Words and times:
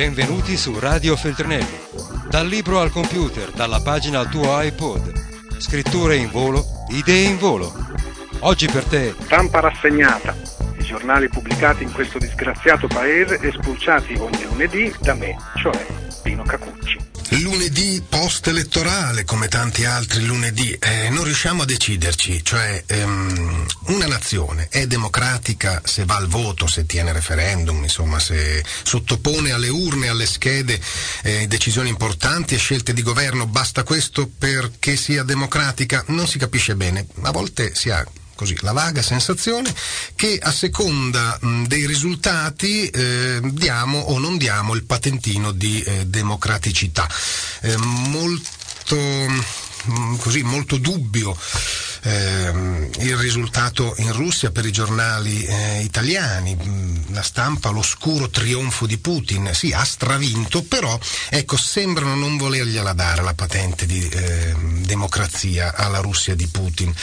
Benvenuti 0.00 0.56
su 0.56 0.78
Radio 0.78 1.14
Feltrinelli. 1.14 1.78
Dal 2.30 2.46
libro 2.46 2.80
al 2.80 2.90
computer, 2.90 3.50
dalla 3.50 3.82
pagina 3.82 4.20
al 4.20 4.30
tuo 4.30 4.58
iPod. 4.58 5.58
Scritture 5.58 6.16
in 6.16 6.30
volo, 6.30 6.64
idee 6.88 7.28
in 7.28 7.36
volo. 7.36 7.70
Oggi 8.38 8.66
per 8.66 8.84
te. 8.84 9.14
Stampa 9.20 9.60
rassegnata. 9.60 10.34
I 10.78 10.84
giornali 10.84 11.28
pubblicati 11.28 11.82
in 11.82 11.92
questo 11.92 12.16
disgraziato 12.16 12.86
paese 12.86 13.40
e 13.40 13.52
spulciati 13.52 14.14
ogni 14.14 14.42
lunedì 14.44 14.90
da 15.00 15.12
me, 15.12 15.36
cioè 15.56 15.86
Pino 16.22 16.44
Cacucci 16.44 16.79
lunedì 17.40 18.02
post-elettorale, 18.06 19.24
come 19.24 19.48
tanti 19.48 19.84
altri 19.84 20.24
lunedì, 20.24 20.72
eh, 20.72 21.08
non 21.10 21.24
riusciamo 21.24 21.62
a 21.62 21.64
deciderci, 21.64 22.44
cioè 22.44 22.82
ehm, 22.86 23.66
una 23.86 24.06
nazione 24.06 24.68
è 24.70 24.86
democratica 24.86 25.80
se 25.84 26.04
va 26.04 26.16
al 26.16 26.28
voto, 26.28 26.66
se 26.66 26.86
tiene 26.86 27.12
referendum, 27.12 27.82
insomma, 27.82 28.18
se 28.18 28.64
sottopone 28.82 29.52
alle 29.52 29.68
urne, 29.68 30.08
alle 30.08 30.26
schede 30.26 30.80
eh, 31.22 31.46
decisioni 31.46 31.88
importanti 31.88 32.54
e 32.54 32.58
scelte 32.58 32.92
di 32.92 33.02
governo, 33.02 33.46
basta 33.46 33.82
questo 33.82 34.28
perché 34.38 34.96
sia 34.96 35.22
democratica? 35.22 36.04
Non 36.08 36.26
si 36.26 36.38
capisce 36.38 36.76
bene, 36.76 37.06
a 37.22 37.30
volte 37.30 37.74
si 37.74 37.90
ha 37.90 38.04
così, 38.40 38.56
la 38.60 38.72
vaga 38.72 39.02
sensazione 39.02 39.70
che 40.16 40.38
a 40.40 40.50
seconda 40.50 41.36
mh, 41.38 41.64
dei 41.64 41.84
risultati 41.84 42.88
eh, 42.88 43.38
diamo 43.42 43.98
o 43.98 44.18
non 44.18 44.38
diamo 44.38 44.74
il 44.74 44.84
patentino 44.84 45.52
di 45.52 45.82
eh, 45.82 46.06
democraticità. 46.06 47.06
Eh, 47.60 47.76
molto, 47.76 48.96
mh, 48.96 50.16
così, 50.16 50.42
molto 50.42 50.78
dubbio. 50.78 51.36
Eh, 52.02 52.88
il 53.00 53.16
risultato 53.18 53.94
in 53.98 54.10
Russia 54.14 54.50
per 54.50 54.64
i 54.64 54.72
giornali 54.72 55.44
eh, 55.44 55.82
italiani, 55.82 56.56
la 57.08 57.20
stampa, 57.20 57.68
l'oscuro 57.68 58.30
trionfo 58.30 58.86
di 58.86 58.96
Putin, 58.96 59.50
sì, 59.52 59.70
ha 59.72 59.84
stravinto, 59.84 60.62
però 60.62 60.98
ecco, 61.28 61.58
sembrano 61.58 62.14
non 62.14 62.38
volergliela 62.38 62.94
dare 62.94 63.22
la 63.22 63.34
patente 63.34 63.84
di 63.84 64.00
eh, 64.08 64.54
democrazia 64.86 65.74
alla 65.76 65.98
Russia 65.98 66.34
di 66.34 66.46
Putin. 66.46 66.94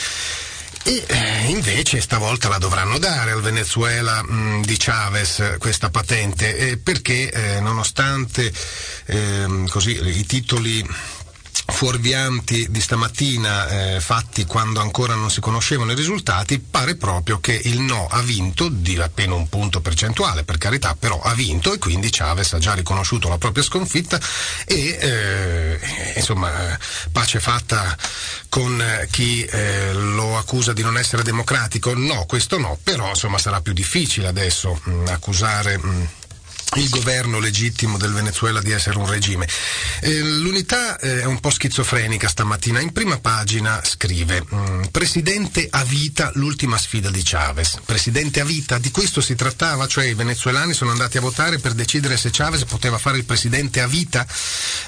E 0.84 1.04
eh, 1.06 1.50
invece 1.50 2.00
stavolta 2.00 2.48
la 2.48 2.58
dovranno 2.58 2.98
dare 2.98 3.32
al 3.32 3.42
Venezuela 3.42 4.22
mh, 4.22 4.32
mm, 4.32 4.62
di 4.62 4.76
Chavez 4.76 5.56
questa 5.58 5.90
patente. 5.90 6.56
Eh, 6.56 6.76
perché 6.78 7.30
eh, 7.30 7.60
nonostante 7.60 8.52
ehm, 9.06 9.68
così, 9.68 9.98
i 10.18 10.24
titoli 10.24 10.86
fuorvianti 11.70 12.66
di 12.70 12.80
stamattina 12.80 13.68
eh, 13.96 14.00
fatti 14.00 14.44
quando 14.46 14.80
ancora 14.80 15.14
non 15.14 15.30
si 15.30 15.40
conoscevano 15.40 15.92
i 15.92 15.94
risultati, 15.94 16.58
pare 16.58 16.96
proprio 16.96 17.40
che 17.40 17.60
il 17.64 17.80
no 17.80 18.06
ha 18.10 18.20
vinto 18.20 18.68
di 18.68 18.98
appena 18.98 19.34
un 19.34 19.48
punto 19.48 19.80
percentuale, 19.80 20.44
per 20.44 20.58
carità, 20.58 20.96
però 20.98 21.20
ha 21.20 21.34
vinto 21.34 21.72
e 21.72 21.78
quindi 21.78 22.08
Chavez 22.10 22.52
ha 22.54 22.58
già 22.58 22.74
riconosciuto 22.74 23.28
la 23.28 23.38
propria 23.38 23.62
sconfitta 23.62 24.18
e 24.64 24.98
eh, 25.00 25.47
insomma 26.18 26.78
pace 27.10 27.40
fatta 27.40 27.96
con 28.48 28.82
chi 29.10 29.44
eh, 29.44 29.92
lo 29.92 30.36
accusa 30.36 30.72
di 30.72 30.82
non 30.82 30.96
essere 30.98 31.22
democratico. 31.22 31.94
No, 31.94 32.26
questo 32.26 32.58
no, 32.58 32.78
però 32.82 33.08
insomma 33.08 33.38
sarà 33.38 33.60
più 33.60 33.72
difficile 33.72 34.28
adesso 34.28 34.80
mh, 34.82 35.04
accusare 35.08 35.78
mh, 35.78 36.08
il 36.74 36.88
governo 36.90 37.38
legittimo 37.38 37.96
del 37.96 38.12
Venezuela 38.12 38.60
di 38.60 38.70
essere 38.70 38.98
un 38.98 39.06
regime. 39.06 39.48
Eh, 40.00 40.20
l'unità 40.20 40.98
eh, 40.98 41.22
è 41.22 41.24
un 41.24 41.40
po' 41.40 41.50
schizofrenica 41.50 42.28
stamattina. 42.28 42.80
In 42.80 42.92
prima 42.92 43.18
pagina 43.18 43.80
scrive 43.82 44.44
mm, 44.54 44.84
Presidente 44.90 45.66
a 45.70 45.82
vita 45.84 46.30
l'ultima 46.34 46.76
sfida 46.76 47.10
di 47.10 47.22
Chavez. 47.24 47.80
Presidente 47.84 48.40
a 48.40 48.44
vita, 48.44 48.78
di 48.78 48.90
questo 48.90 49.20
si 49.20 49.34
trattava? 49.34 49.86
Cioè 49.86 50.04
i 50.06 50.14
venezuelani 50.14 50.74
sono 50.74 50.90
andati 50.90 51.16
a 51.16 51.22
votare 51.22 51.58
per 51.58 51.72
decidere 51.72 52.16
se 52.16 52.30
Chavez 52.30 52.64
poteva 52.64 52.98
fare 52.98 53.16
il 53.16 53.24
presidente 53.24 53.80
a 53.80 53.86
vita? 53.86 54.26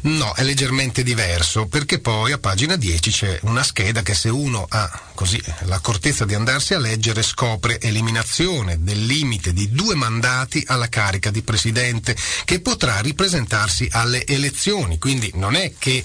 No, 0.03 0.35
è 0.35 0.43
leggermente 0.43 1.03
diverso, 1.03 1.67
perché 1.67 1.99
poi 1.99 2.33
a 2.33 2.39
pagina 2.39 2.77
10 2.77 3.11
c'è 3.11 3.39
una 3.43 3.63
scheda 3.63 4.03
che 4.03 4.15
se 4.15 4.29
uno 4.29 4.67
ha 4.69 5.09
così 5.21 5.39
l'accortezza 5.65 6.25
di 6.25 6.33
andarsi 6.35 6.73
a 6.73 6.79
leggere 6.79 7.23
scopre 7.23 7.79
eliminazione 7.79 8.83
del 8.83 9.05
limite 9.05 9.53
di 9.53 9.71
due 9.71 9.95
mandati 9.95 10.65
alla 10.67 10.89
carica 10.89 11.31
di 11.31 11.43
presidente 11.43 12.17
che 12.47 12.61
potrà 12.61 13.01
ripresentarsi 13.01 13.87
alle 13.91 14.25
elezioni. 14.25 14.97
Quindi 14.99 15.31
non 15.35 15.57
è 15.57 15.75
che 15.79 16.03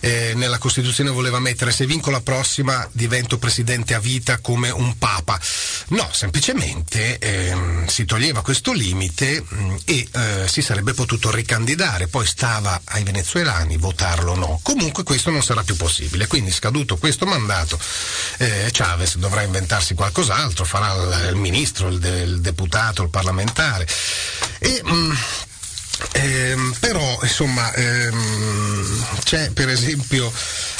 eh, 0.00 0.32
nella 0.34 0.58
Costituzione 0.58 1.10
voleva 1.10 1.38
mettere 1.38 1.70
se 1.70 1.86
vinco 1.86 2.10
la 2.10 2.22
prossima 2.22 2.88
divento 2.90 3.38
presidente 3.38 3.94
a 3.94 4.00
vita 4.00 4.38
come 4.38 4.68
un 4.70 4.98
papa. 4.98 5.38
No, 5.90 6.08
semplicemente 6.12 7.18
ehm, 7.18 7.86
si 7.86 8.04
toglieva 8.04 8.42
questo 8.42 8.72
limite 8.72 9.44
mh, 9.46 9.62
mm, 9.62 9.76
e 9.84 10.08
eh, 10.10 10.48
si 10.48 10.60
sarebbe 10.60 10.92
potuto 10.92 11.30
ricandidare, 11.30 12.08
poi 12.08 12.26
stava 12.26 12.80
ai 12.86 13.04
venezuelani 13.04 13.76
votarlo 13.76 14.32
o 14.32 14.36
no. 14.36 14.58
Comunque 14.64 15.04
questo 15.04 15.30
non 15.30 15.44
sarà 15.44 15.62
più 15.62 15.76
possibile, 15.76 16.26
quindi 16.26 16.50
scaduto 16.50 16.96
questo 16.96 17.26
mandato 17.26 17.78
eh, 18.40 18.70
Chavez 18.72 19.16
dovrà 19.16 19.42
inventarsi 19.42 19.94
qualcos'altro, 19.94 20.64
farà 20.64 20.94
il, 20.94 21.34
il 21.34 21.36
ministro, 21.36 21.88
il, 21.88 22.02
il 22.02 22.40
deputato, 22.40 23.02
il 23.02 23.10
parlamentare. 23.10 23.86
E, 24.58 24.80
mh, 24.82 24.92
mm, 24.92 25.12
ehm, 26.12 26.74
però 26.80 27.18
insomma 27.22 27.72
ehm, 27.74 29.06
c'è 29.22 29.50
per 29.50 29.68
esempio 29.68 30.32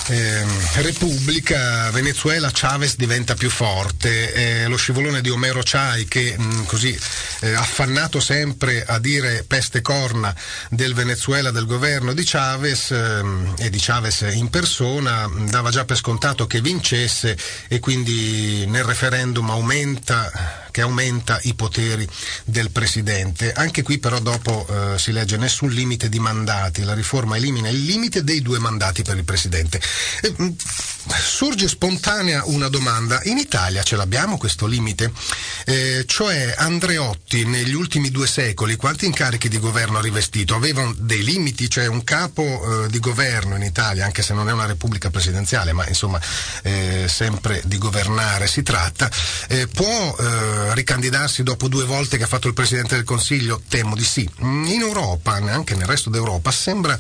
eh, 0.06 0.44
Repubblica, 0.82 1.90
Venezuela, 1.90 2.50
Chavez 2.52 2.96
diventa 2.96 3.34
più 3.34 3.50
forte, 3.50 4.32
eh, 4.32 4.66
lo 4.66 4.76
scivolone 4.76 5.20
di 5.20 5.30
Omero 5.30 5.60
Chai 5.62 6.06
che 6.06 6.34
mh, 6.36 6.42
mm, 6.42 6.64
così 6.64 6.98
eh, 7.40 7.54
affannato 7.54 8.20
sempre 8.20 8.84
a 8.84 8.98
dire 8.98 9.44
peste 9.46 9.82
corna 9.82 10.34
del 10.68 10.94
Venezuela, 10.94 11.50
del 11.50 11.66
governo 11.66 12.12
di 12.12 12.24
Chavez 12.24 12.90
ehm, 12.90 13.54
e 13.58 13.70
di 13.70 13.78
Chavez 13.80 14.26
in 14.32 14.50
persona, 14.50 15.30
dava 15.48 15.70
già 15.70 15.84
per 15.84 15.96
scontato 15.96 16.46
che 16.46 16.60
vincesse 16.60 17.36
e 17.68 17.78
quindi 17.78 18.66
nel 18.66 18.84
referendum 18.84 19.48
aumenta 19.50 20.59
che 20.70 20.80
aumenta 20.80 21.38
i 21.42 21.54
poteri 21.54 22.08
del 22.44 22.70
Presidente. 22.70 23.52
Anche 23.52 23.82
qui 23.82 23.98
però 23.98 24.18
dopo 24.20 24.66
eh, 24.68 24.98
si 24.98 25.12
legge 25.12 25.36
nessun 25.36 25.70
limite 25.70 26.08
di 26.08 26.18
mandati, 26.18 26.82
la 26.82 26.94
riforma 26.94 27.36
elimina 27.36 27.68
il 27.68 27.84
limite 27.84 28.24
dei 28.24 28.42
due 28.42 28.58
mandati 28.58 29.02
per 29.02 29.16
il 29.16 29.24
Presidente. 29.24 29.80
Eh, 30.22 30.34
sorge 31.18 31.68
spontanea 31.68 32.42
una 32.46 32.68
domanda, 32.68 33.20
in 33.24 33.38
Italia 33.38 33.82
ce 33.82 33.96
l'abbiamo 33.96 34.36
questo 34.36 34.66
limite? 34.66 35.12
Eh, 35.64 36.04
cioè 36.06 36.54
Andreotti 36.56 37.44
negli 37.44 37.74
ultimi 37.74 38.10
due 38.10 38.26
secoli 38.26 38.76
quanti 38.76 39.06
incarichi 39.06 39.48
di 39.48 39.58
governo 39.58 39.98
ha 39.98 40.02
rivestito? 40.02 40.54
Avevano 40.54 40.94
dei 40.96 41.22
limiti, 41.24 41.68
cioè 41.70 41.86
un 41.86 42.04
capo 42.04 42.84
eh, 42.84 42.88
di 42.88 42.98
governo 42.98 43.56
in 43.56 43.62
Italia, 43.62 44.04
anche 44.04 44.22
se 44.22 44.34
non 44.34 44.48
è 44.48 44.52
una 44.52 44.66
repubblica 44.66 45.10
presidenziale, 45.10 45.72
ma 45.72 45.86
insomma 45.86 46.20
eh, 46.62 47.06
sempre 47.08 47.62
di 47.64 47.78
governare 47.78 48.46
si 48.46 48.62
tratta, 48.62 49.10
eh, 49.48 49.66
può 49.66 50.16
ricandidarsi 50.72 51.42
dopo 51.42 51.68
due 51.68 51.84
volte 51.84 52.16
che 52.16 52.24
ha 52.24 52.26
fatto 52.26 52.48
il 52.48 52.54
Presidente 52.54 52.94
del 52.94 53.04
Consiglio? 53.04 53.62
Temo 53.68 53.94
di 53.94 54.04
sì. 54.04 54.28
In 54.40 54.78
Europa, 54.80 55.32
anche 55.32 55.74
nel 55.74 55.86
resto 55.86 56.10
d'Europa, 56.10 56.50
sembra 56.50 56.98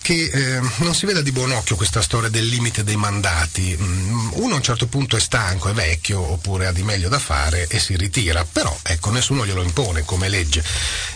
che 0.00 0.30
eh, 0.32 0.60
non 0.78 0.94
si 0.94 1.06
veda 1.06 1.20
di 1.20 1.32
buon 1.32 1.50
occhio 1.52 1.76
questa 1.76 2.02
storia 2.02 2.28
del 2.28 2.46
limite 2.46 2.84
dei 2.84 2.96
mandati. 2.96 3.39
Mm, 3.80 4.30
uno 4.34 4.54
a 4.54 4.56
un 4.56 4.62
certo 4.62 4.86
punto 4.86 5.16
è 5.16 5.20
stanco, 5.20 5.68
è 5.68 5.72
vecchio, 5.72 6.20
oppure 6.20 6.66
ha 6.66 6.72
di 6.72 6.82
meglio 6.82 7.08
da 7.08 7.18
fare 7.18 7.66
e 7.68 7.78
si 7.78 7.96
ritira, 7.96 8.44
però 8.44 8.76
ecco, 8.82 9.10
nessuno 9.10 9.46
glielo 9.46 9.62
impone 9.62 10.04
come 10.04 10.28
legge. 10.28 10.62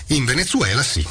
In 0.09 0.25
Venezuela 0.25 0.83
sì. 0.83 1.07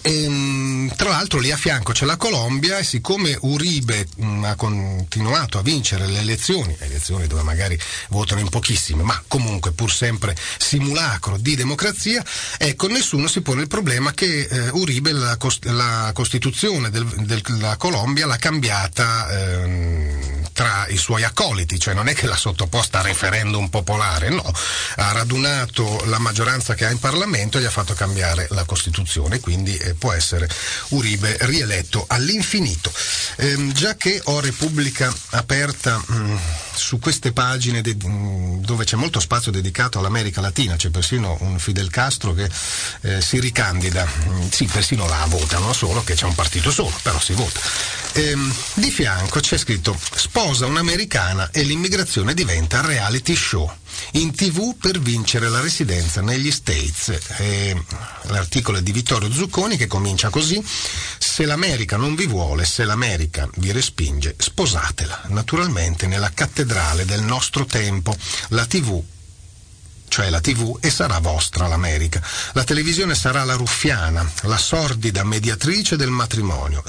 E, 0.00 0.24
ehm, 0.24 0.94
tra 0.96 1.10
l'altro 1.10 1.38
lì 1.38 1.50
a 1.50 1.56
fianco 1.56 1.92
c'è 1.92 2.06
la 2.06 2.16
Colombia 2.16 2.78
e 2.78 2.84
siccome 2.84 3.36
Uribe 3.42 4.06
mh, 4.16 4.24
mm, 4.24 4.44
ha 4.44 4.54
continuato 4.54 5.58
a 5.58 5.62
vincere 5.62 6.06
le 6.06 6.20
elezioni, 6.20 6.74
elezioni 6.80 7.26
dove 7.26 7.42
magari 7.42 7.78
votano 8.08 8.40
in 8.40 8.48
pochissime, 8.48 9.02
ma 9.02 9.22
comunque 9.28 9.72
pur 9.72 9.92
sempre 9.92 10.34
simulacro 10.58 11.36
di 11.36 11.54
democrazia, 11.54 12.24
ecco 12.58 12.88
nessuno 12.88 13.26
si 13.28 13.42
pone 13.42 13.62
il 13.62 13.68
problema 13.68 14.12
che 14.12 14.48
eh, 14.50 14.68
Uribe 14.70 15.12
la, 15.12 15.36
la 15.62 16.10
Costituzione 16.14 16.90
del, 16.90 17.06
della 17.06 17.76
Colombia 17.76 18.26
l'ha 18.26 18.36
cambiata 18.36 19.30
eh, 19.30 20.40
tra 20.52 20.86
i 20.88 20.96
suoi 20.96 21.24
accoliti, 21.24 21.78
cioè 21.78 21.94
non 21.94 22.08
è 22.08 22.14
che 22.14 22.26
l'ha 22.26 22.36
sottoposta 22.36 23.00
a 23.00 23.02
referendum 23.02 23.68
popolare, 23.68 24.28
no, 24.28 24.44
ha 24.96 25.12
radunato 25.12 26.02
la 26.06 26.18
maggioranza 26.18 26.74
che 26.74 26.84
ha 26.84 26.90
in 26.90 26.98
Parlamento 26.98 27.58
e 27.58 27.62
gli 27.62 27.64
ha 27.64 27.70
fatto 27.70 27.94
cambiare 27.94 28.46
la 28.50 28.64
Costituzione, 28.64 29.40
quindi 29.40 29.78
può 29.98 30.12
essere 30.12 30.48
Uribe 30.88 31.36
rieletto 31.40 32.04
all'infinito. 32.08 32.92
Eh, 33.36 33.70
già 33.72 33.96
che 33.96 34.20
ho 34.24 34.40
Repubblica 34.40 35.12
aperta 35.30 35.98
mh, 35.98 36.14
mm, 36.14 36.36
su 36.74 36.98
queste 36.98 37.32
pagine 37.32 37.82
de- 37.82 37.96
mh, 38.00 38.08
mm, 38.08 38.56
dove 38.64 38.84
c'è 38.84 38.96
molto 38.96 39.20
spazio 39.20 39.50
dedicato 39.50 39.98
all'America 39.98 40.40
Latina, 40.40 40.76
c'è 40.76 40.90
persino 40.90 41.36
un 41.40 41.58
Fidel 41.58 41.90
Castro 41.90 42.34
che 42.34 42.48
eh, 43.02 43.20
si 43.20 43.40
ricandida, 43.40 44.04
mh, 44.04 44.30
mm, 44.30 44.48
sì, 44.50 44.64
persino 44.66 45.06
la 45.06 45.24
votano 45.28 45.72
solo 45.72 46.02
che 46.04 46.14
c'è 46.14 46.24
un 46.24 46.34
partito 46.34 46.70
solo, 46.70 46.96
però 47.02 47.20
si 47.20 47.32
vota. 47.32 47.60
ehm, 48.12 48.54
di 48.74 48.90
fianco 48.90 49.40
c'è 49.40 49.56
scritto 49.56 49.98
sposa 50.14 50.66
un'americana 50.66 51.50
e 51.50 51.62
l'immigrazione 51.62 52.34
diventa 52.34 52.80
reality 52.80 53.34
show 53.34 53.70
in 54.12 54.34
tv 54.34 54.76
per 54.76 54.98
vincere 55.00 55.48
la 55.48 55.60
residenza 55.60 56.20
negli 56.20 56.50
States. 56.50 57.08
Eh, 57.38 57.82
l'articolo 58.24 58.78
è 58.78 58.82
di 58.82 58.92
Vittorio 58.92 59.32
Zucconi 59.32 59.76
che 59.76 59.86
comincia 59.86 60.30
così. 60.30 60.62
Se 61.18 61.44
l'America 61.44 61.96
non 61.96 62.14
vi 62.14 62.26
vuole, 62.26 62.64
se 62.64 62.84
l'America 62.84 63.48
vi 63.56 63.72
respinge, 63.72 64.34
sposatela. 64.38 65.22
Naturalmente 65.28 66.06
nella 66.06 66.30
cattedrale 66.32 67.04
del 67.04 67.22
nostro 67.22 67.64
tempo, 67.64 68.16
la 68.48 68.66
tv 68.66 69.02
cioè 70.12 70.28
la 70.28 70.42
TV, 70.42 70.76
e 70.78 70.90
sarà 70.90 71.20
vostra 71.20 71.66
l'America. 71.66 72.22
La 72.52 72.64
televisione 72.64 73.14
sarà 73.14 73.44
la 73.44 73.54
ruffiana, 73.54 74.30
la 74.42 74.58
sordida 74.58 75.24
mediatrice 75.24 75.96
del 75.96 76.10
matrimonio. 76.10 76.84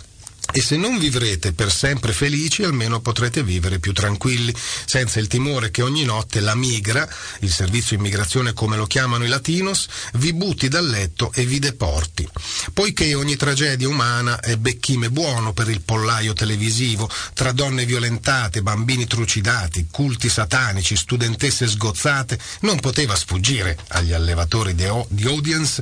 E 0.56 0.62
se 0.62 0.78
non 0.78 1.00
vivrete 1.00 1.52
per 1.52 1.72
sempre 1.72 2.14
felici, 2.14 2.62
almeno 2.62 3.02
potrete 3.02 3.42
vivere 3.42 3.80
più 3.80 3.92
tranquilli, 3.92 4.54
senza 4.86 5.20
il 5.20 5.26
timore 5.26 5.72
che 5.72 5.82
ogni 5.82 6.04
notte 6.04 6.42
la 6.42 6.54
migra, 6.54 7.10
il 7.40 7.52
servizio 7.52 7.98
immigrazione 7.98 8.54
come 8.54 8.78
lo 8.78 8.86
chiamano 8.86 9.26
i 9.26 9.30
latinos, 9.30 9.88
vi 10.14 10.32
butti 10.32 10.68
dal 10.68 10.88
letto 10.88 11.32
e 11.34 11.48
vi 11.48 11.58
deporti. 11.58 12.30
Poiché 12.72 13.16
ogni 13.16 13.36
tragedia 13.36 13.90
umana 13.90 14.40
è 14.42 14.56
becchime 14.58 15.10
buono 15.10 15.54
per 15.54 15.70
il 15.70 15.82
pollaio 15.82 16.34
televisivo, 16.34 17.10
tra 17.34 17.52
donne 17.52 17.86
violentate, 17.86 18.62
bambini 18.62 19.08
trucidati, 19.08 19.88
culti 19.90 20.30
satanici, 20.30 20.96
studentesse 20.96 21.68
sgozzate, 21.68 22.38
non 22.60 22.80
poteva 22.80 23.16
sfuggire 23.16 23.76
agli 23.88 24.14
allevatori 24.14 24.76
di, 24.76 24.86
audience 24.86 25.82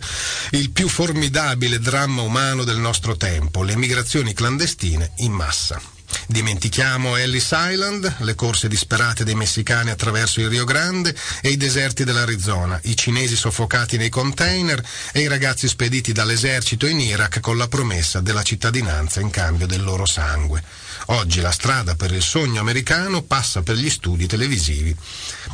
il 0.52 0.70
più 0.70 0.88
formidabile 0.88 1.78
dramma 1.78 2.22
umano 2.22 2.64
del 2.64 2.78
nostro 2.78 3.18
tempo, 3.18 3.64
le 3.64 3.76
migrazioni 3.76 4.34
clandestine 4.34 4.60
clandestine 4.62 5.12
in 5.18 5.32
massa. 5.32 5.82
Dimentichiamo 6.28 7.16
Ellis 7.16 7.50
Island, 7.52 8.18
le 8.20 8.36
corse 8.36 8.68
disperate 8.68 9.24
dei 9.24 9.34
messicani 9.34 9.90
attraverso 9.90 10.40
il 10.40 10.50
Rio 10.50 10.66
Grande 10.66 11.16
e 11.42 11.50
i 11.50 11.58
deserti 11.58 12.04
dell'Arizona, 12.04 12.80
i 12.84 12.96
cinesi 12.96 13.36
soffocati 13.36 13.98
nei 13.98 14.10
container 14.10 14.84
e 15.14 15.22
i 15.22 15.28
ragazzi 15.28 15.68
spediti 15.68 16.12
dall'esercito 16.12 16.86
in 16.86 17.00
Iraq 17.00 17.40
con 17.40 17.58
la 17.58 17.68
promessa 17.68 18.20
della 18.20 18.44
cittadinanza 18.44 19.20
in 19.20 19.32
cambio 19.32 19.66
del 19.66 19.84
loro 19.84 20.06
sangue. 20.06 20.64
Oggi 21.08 21.42
la 21.42 21.52
strada 21.52 21.96
per 21.96 22.12
il 22.12 22.22
sogno 22.22 22.62
americano 22.62 23.24
passa 23.24 23.62
per 23.62 23.76
gli 23.76 23.90
studi 23.90 24.28
televisivi 24.28 24.96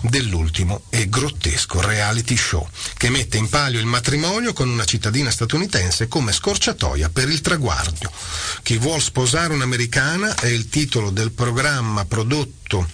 dell'ultimo 0.01 0.83
e 0.89 1.09
grottesco 1.09 1.81
reality 1.81 2.35
show 2.35 2.67
che 2.97 3.09
mette 3.09 3.38
in 3.38 3.49
palio 3.49 3.79
il 3.79 3.85
matrimonio 3.85 4.53
con 4.53 4.69
una 4.69 4.85
cittadina 4.85 5.31
statunitense 5.31 6.07
come 6.07 6.31
scorciatoia 6.31 7.09
per 7.09 7.29
il 7.29 7.41
traguardo. 7.41 8.11
Chi 8.61 8.77
vuol 8.77 9.01
sposare 9.01 9.53
un'americana 9.53 10.35
è 10.35 10.47
il 10.47 10.69
titolo 10.69 11.09
del 11.09 11.31
programma 11.31 12.05
prodotto 12.05 12.88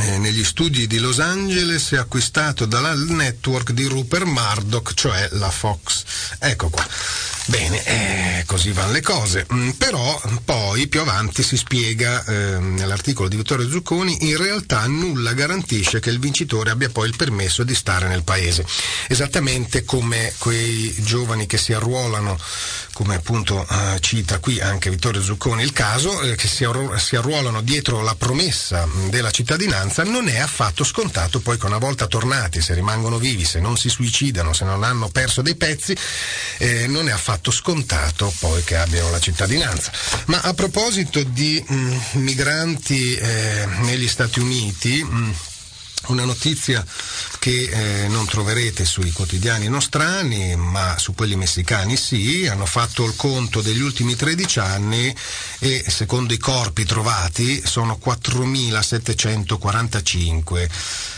eh, 0.00 0.18
negli 0.18 0.44
studi 0.44 0.86
di 0.86 0.98
Los 0.98 1.20
Angeles 1.20 1.92
e 1.92 1.98
acquistato 1.98 2.66
dalla 2.66 2.94
network 2.94 3.70
di 3.70 3.84
Rupert 3.84 4.24
Murdoch, 4.24 4.94
cioè 4.94 5.28
la 5.32 5.50
Fox. 5.50 6.04
Ecco 6.38 6.68
qua. 6.68 6.86
Bene, 7.48 7.84
eh, 7.84 8.44
così 8.44 8.72
vanno 8.72 8.90
le 8.90 9.00
cose. 9.02 9.46
Mm, 9.52 9.70
però 9.70 10.20
poi 10.44 10.88
più 10.88 11.00
avanti 11.00 11.44
si 11.44 11.56
spiega 11.56 12.24
eh, 12.24 12.58
nell'articolo 12.58 13.28
di 13.28 13.36
Vittorio 13.36 13.70
Zucconi, 13.70 14.28
in 14.28 14.36
realtà 14.36 14.84
nulla 14.86 15.32
garantisce 15.32 16.00
che 16.00 16.10
il 16.10 16.18
vincitore 16.18 16.70
abbia 16.70 16.88
poi 16.88 17.06
il 17.06 17.16
permesso 17.16 17.62
di 17.62 17.74
stare 17.76 18.08
nel 18.08 18.24
paese. 18.24 18.66
Esattamente 19.06 19.84
come 19.84 20.32
quei 20.38 20.92
giovani 20.98 21.46
che 21.46 21.56
si 21.56 21.72
arruolano, 21.72 22.36
come 22.92 23.14
appunto 23.14 23.64
eh, 23.64 24.00
cita 24.00 24.40
qui 24.40 24.60
anche 24.60 24.90
Vittorio 24.90 25.22
Zucconi 25.22 25.62
il 25.62 25.72
caso, 25.72 26.22
eh, 26.22 26.34
che 26.34 26.48
si, 26.48 26.64
arru- 26.64 26.96
si 26.96 27.14
arruolano 27.14 27.60
dietro 27.60 28.02
la 28.02 28.16
promessa 28.16 28.88
della 29.08 29.30
cittadinanza, 29.30 30.02
non 30.02 30.26
è 30.26 30.38
affatto 30.38 30.82
scontato 30.82 31.38
poi 31.38 31.58
che 31.58 31.66
una 31.66 31.78
volta 31.78 32.08
tornati, 32.08 32.60
se 32.60 32.74
rimangono 32.74 33.18
vivi, 33.18 33.44
se 33.44 33.60
non 33.60 33.76
si 33.76 33.88
suicidano, 33.88 34.52
se 34.52 34.64
non 34.64 34.82
hanno 34.82 35.08
perso 35.10 35.42
dei 35.42 35.54
pezzi, 35.54 35.96
eh, 36.58 36.88
non 36.88 37.08
è 37.08 37.12
affatto 37.12 37.34
affatto 37.36 37.50
scontato 37.50 38.32
poi 38.38 38.62
che 38.64 38.76
abbiano 38.76 39.10
la 39.10 39.20
cittadinanza. 39.20 39.92
Ma 40.26 40.40
a 40.40 40.54
proposito 40.54 41.22
di 41.22 41.62
mh, 41.66 41.74
mm, 41.74 41.98
migranti 42.14 43.14
eh, 43.14 43.66
negli 43.82 44.08
Stati 44.08 44.40
Uniti, 44.40 45.02
mh, 45.02 45.16
mm, 45.16 45.30
una 46.08 46.24
notizia 46.24 46.84
che 47.46 47.70
eh, 47.70 48.08
non 48.08 48.26
troverete 48.26 48.84
sui 48.84 49.12
quotidiani 49.12 49.68
nostrani, 49.68 50.56
ma 50.56 50.98
su 50.98 51.14
quelli 51.14 51.36
messicani 51.36 51.96
sì, 51.96 52.48
hanno 52.48 52.66
fatto 52.66 53.04
il 53.04 53.14
conto 53.14 53.60
degli 53.60 53.82
ultimi 53.82 54.16
13 54.16 54.58
anni 54.58 55.14
e 55.60 55.84
secondo 55.86 56.34
i 56.34 56.38
corpi 56.38 56.84
trovati 56.84 57.64
sono 57.64 58.00
4.745 58.04 60.68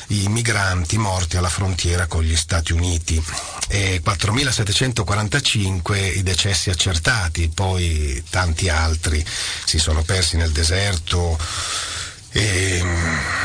i 0.09 0.29
migranti 0.29 0.99
morti 0.99 1.39
alla 1.39 1.49
frontiera 1.49 2.07
con 2.07 2.23
gli 2.23 2.37
Stati 2.37 2.75
Uniti. 2.75 3.25
E 3.69 4.03
4.745 4.05 6.19
i 6.19 6.23
decessi 6.23 6.69
accertati, 6.69 7.49
poi 7.49 8.23
tanti 8.29 8.69
altri 8.69 9.25
si 9.65 9.79
sono 9.79 10.03
persi 10.03 10.37
nel 10.37 10.53
deserto 10.53 11.39
e 12.39 12.83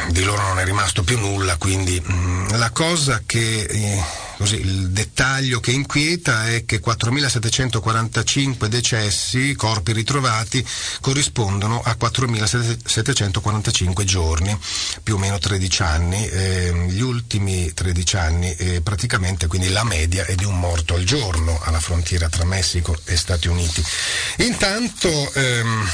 di 0.10 0.24
loro 0.24 0.44
non 0.44 0.60
è 0.60 0.64
rimasto 0.64 1.04
più 1.04 1.18
nulla, 1.18 1.58
quindi 1.58 2.00
mm, 2.00 2.50
la 2.58 2.70
cosa 2.70 3.24
che 3.26 3.64
eh, 3.64 4.00
così, 4.38 4.60
il 4.60 4.90
dettaglio 4.90 5.60
che 5.60 5.72
inquieta 5.72 6.50
è 6.50 6.64
che 6.66 6.80
4.745 6.80 8.68
decessi, 8.68 9.56
corpi 9.56 9.94
ritrovati, 9.94 10.64
corrispondono 11.02 11.82
a 11.84 11.98
4.745 12.00 14.04
giorni, 14.04 14.56
più 15.02 15.16
o 15.16 15.18
meno 15.18 15.40
13 15.40 15.82
anni. 15.82 16.28
Eh, 16.28 16.86
gli 16.90 17.02
ultimi 17.02 17.74
13 17.74 18.18
anni, 18.18 18.54
eh, 18.56 18.82
praticamente 18.82 19.48
quindi 19.48 19.70
la 19.70 19.84
media 19.84 20.24
è 20.26 20.36
di 20.36 20.46
un 20.46 20.60
morto 20.60 20.94
al 20.94 21.04
giorno 21.04 21.60
alla 21.64 21.80
frontiera 21.80 22.30
tra 22.30 22.46
Messico 22.46 22.96
e 23.06 23.18
Stati 23.18 23.48
Uniti. 23.48 23.84
Intanto 24.38 25.34
ehm, 25.34 25.90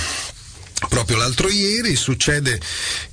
Proprio 0.89 1.17
l'altro 1.17 1.49
ieri 1.49 1.95
succede 1.95 2.59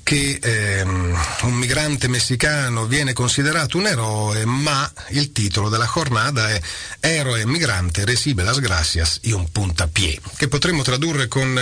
che 0.03 0.39
ehm, 0.41 1.19
un 1.43 1.55
migrante 1.55 2.09
messicano 2.09 2.87
viene 2.87 3.13
considerato 3.13 3.77
un 3.77 3.87
eroe, 3.87 4.45
ma 4.45 4.91
il 5.11 5.33
titolo 5.33 5.69
della 5.69 5.91
jornada 5.93 6.49
è 6.49 6.61
Eroe 7.01 7.47
migrante 7.47 8.05
recibe 8.05 8.43
las 8.43 8.61
gracias 8.61 9.21
y 9.23 9.33
un 9.33 9.51
puntapié, 9.51 10.21
che 10.37 10.49
potremmo 10.49 10.83
tradurre 10.83 11.29
con 11.29 11.59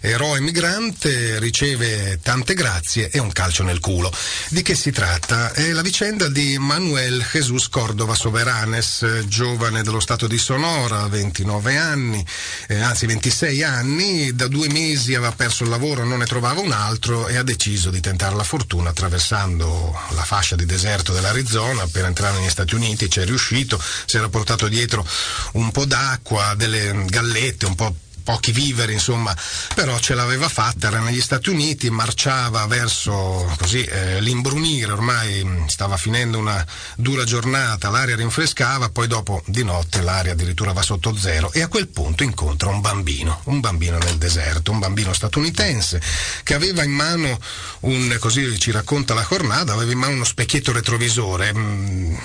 eroe 0.00 0.40
migrante 0.40 1.38
riceve 1.38 2.18
tante 2.22 2.54
grazie 2.54 3.10
e 3.10 3.18
un 3.18 3.30
calcio 3.30 3.62
nel 3.62 3.80
culo. 3.80 4.12
Di 4.48 4.62
che 4.62 4.74
si 4.74 4.90
tratta? 4.90 5.52
È 5.52 5.70
la 5.72 5.82
vicenda 5.82 6.28
di 6.28 6.56
Manuel 6.58 7.24
Jesus 7.32 7.68
Cordova 7.68 8.14
Soberanes, 8.14 9.24
giovane 9.26 9.82
dello 9.82 10.00
stato 10.00 10.26
di 10.26 10.38
Sonora, 10.38 11.06
29 11.08 11.76
anni, 11.76 12.24
eh, 12.68 12.80
anzi 12.80 13.06
26 13.06 13.62
anni, 13.62 14.34
da 14.34 14.48
due 14.48 14.68
mesi 14.68 15.14
aveva 15.14 15.32
perso 15.32 15.57
il 15.64 15.70
lavoro, 15.70 16.04
non 16.04 16.18
ne 16.18 16.26
trovava 16.26 16.60
un 16.60 16.72
altro 16.72 17.28
e 17.28 17.36
ha 17.36 17.42
deciso 17.42 17.90
di 17.90 18.00
tentare 18.00 18.34
la 18.34 18.44
fortuna 18.44 18.90
attraversando 18.90 19.96
la 20.10 20.24
fascia 20.24 20.56
di 20.56 20.66
deserto 20.66 21.12
dell'Arizona 21.12 21.86
per 21.86 22.04
entrare 22.04 22.38
negli 22.38 22.50
Stati 22.50 22.74
Uniti, 22.74 23.10
ci 23.10 23.20
è 23.20 23.24
riuscito, 23.24 23.80
si 24.06 24.16
era 24.16 24.28
portato 24.28 24.68
dietro 24.68 25.06
un 25.52 25.70
po' 25.70 25.84
d'acqua, 25.84 26.54
delle 26.54 27.04
gallette, 27.06 27.66
un 27.66 27.74
po' 27.74 27.94
pochi 28.28 28.52
viveri, 28.52 28.92
insomma, 28.92 29.34
però 29.74 29.98
ce 29.98 30.14
l'aveva 30.14 30.50
fatta, 30.50 30.88
era 30.88 31.00
negli 31.00 31.22
Stati 31.22 31.48
Uniti, 31.48 31.88
marciava 31.88 32.66
verso 32.66 33.50
così, 33.56 33.82
eh, 33.84 34.20
l'imbrunire, 34.20 34.92
ormai 34.92 35.42
mm, 35.42 35.64
stava 35.68 35.96
finendo 35.96 36.36
una 36.36 36.62
dura 36.94 37.24
giornata, 37.24 37.88
l'aria 37.88 38.16
rinfrescava, 38.16 38.90
poi 38.90 39.06
dopo 39.06 39.42
di 39.46 39.64
notte 39.64 40.02
l'aria 40.02 40.32
addirittura 40.32 40.74
va 40.74 40.82
sotto 40.82 41.16
zero 41.16 41.50
e 41.52 41.62
a 41.62 41.68
quel 41.68 41.88
punto 41.88 42.22
incontra 42.22 42.68
un 42.68 42.82
bambino, 42.82 43.40
un 43.44 43.60
bambino 43.60 43.96
nel 43.96 44.18
deserto, 44.18 44.72
un 44.72 44.78
bambino 44.78 45.14
statunitense 45.14 45.98
che 46.42 46.52
aveva 46.52 46.82
in 46.82 46.92
mano 46.92 47.40
un, 47.80 48.14
così 48.20 48.58
ci 48.58 48.72
racconta 48.72 49.14
la 49.14 49.26
jornada, 49.26 49.72
aveva 49.72 49.92
in 49.92 49.98
mano 50.00 50.12
uno 50.12 50.24
specchietto 50.24 50.70
retrovisore. 50.70 51.54
Mh, 51.54 51.60
mm, 51.60 52.16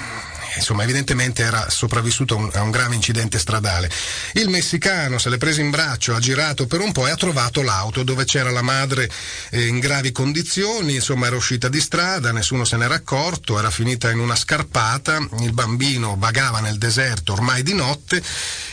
insomma 0.55 0.83
evidentemente 0.83 1.43
era 1.43 1.69
sopravvissuto 1.69 2.35
a 2.35 2.37
un, 2.37 2.49
a 2.53 2.61
un, 2.61 2.71
grave 2.71 2.95
incidente 2.95 3.39
stradale. 3.39 3.89
Il 4.33 4.49
messicano 4.49 5.17
se 5.17 5.29
l'è 5.29 5.37
preso 5.37 5.61
in 5.61 5.69
braccio, 5.69 6.15
ha 6.15 6.19
girato 6.19 6.67
per 6.67 6.79
un 6.79 6.91
po' 6.91 7.07
e 7.07 7.11
ha 7.11 7.15
trovato 7.15 7.61
l'auto 7.61 8.03
dove 8.03 8.25
c'era 8.25 8.51
la 8.51 8.61
madre 8.61 9.09
eh, 9.51 9.67
in 9.67 9.79
gravi 9.79 10.11
condizioni, 10.11 10.95
insomma 10.95 11.27
era 11.27 11.35
uscita 11.35 11.69
di 11.69 11.79
strada, 11.79 12.31
nessuno 12.31 12.65
se 12.65 12.77
n'era 12.77 12.95
accorto, 12.95 13.57
era 13.57 13.69
finita 13.69 14.11
in 14.11 14.19
una 14.19 14.35
scarpata, 14.35 15.17
il 15.39 15.53
bambino 15.53 16.15
vagava 16.17 16.59
nel 16.59 16.77
deserto 16.77 17.33
ormai 17.33 17.63
di 17.63 17.73
notte, 17.73 18.21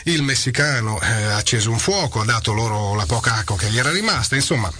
il 0.04 0.22
messicano 0.22 1.00
eh, 1.00 1.06
ha 1.06 1.36
acceso 1.36 1.70
un 1.70 1.78
fuoco, 1.78 2.20
ha 2.20 2.24
dato 2.24 2.52
loro 2.52 2.94
la 2.94 3.06
poca 3.06 3.34
acqua 3.34 3.56
che 3.56 3.70
gli 3.70 3.78
era 3.78 3.90
rimasta, 3.90 4.34
insomma 4.34 4.70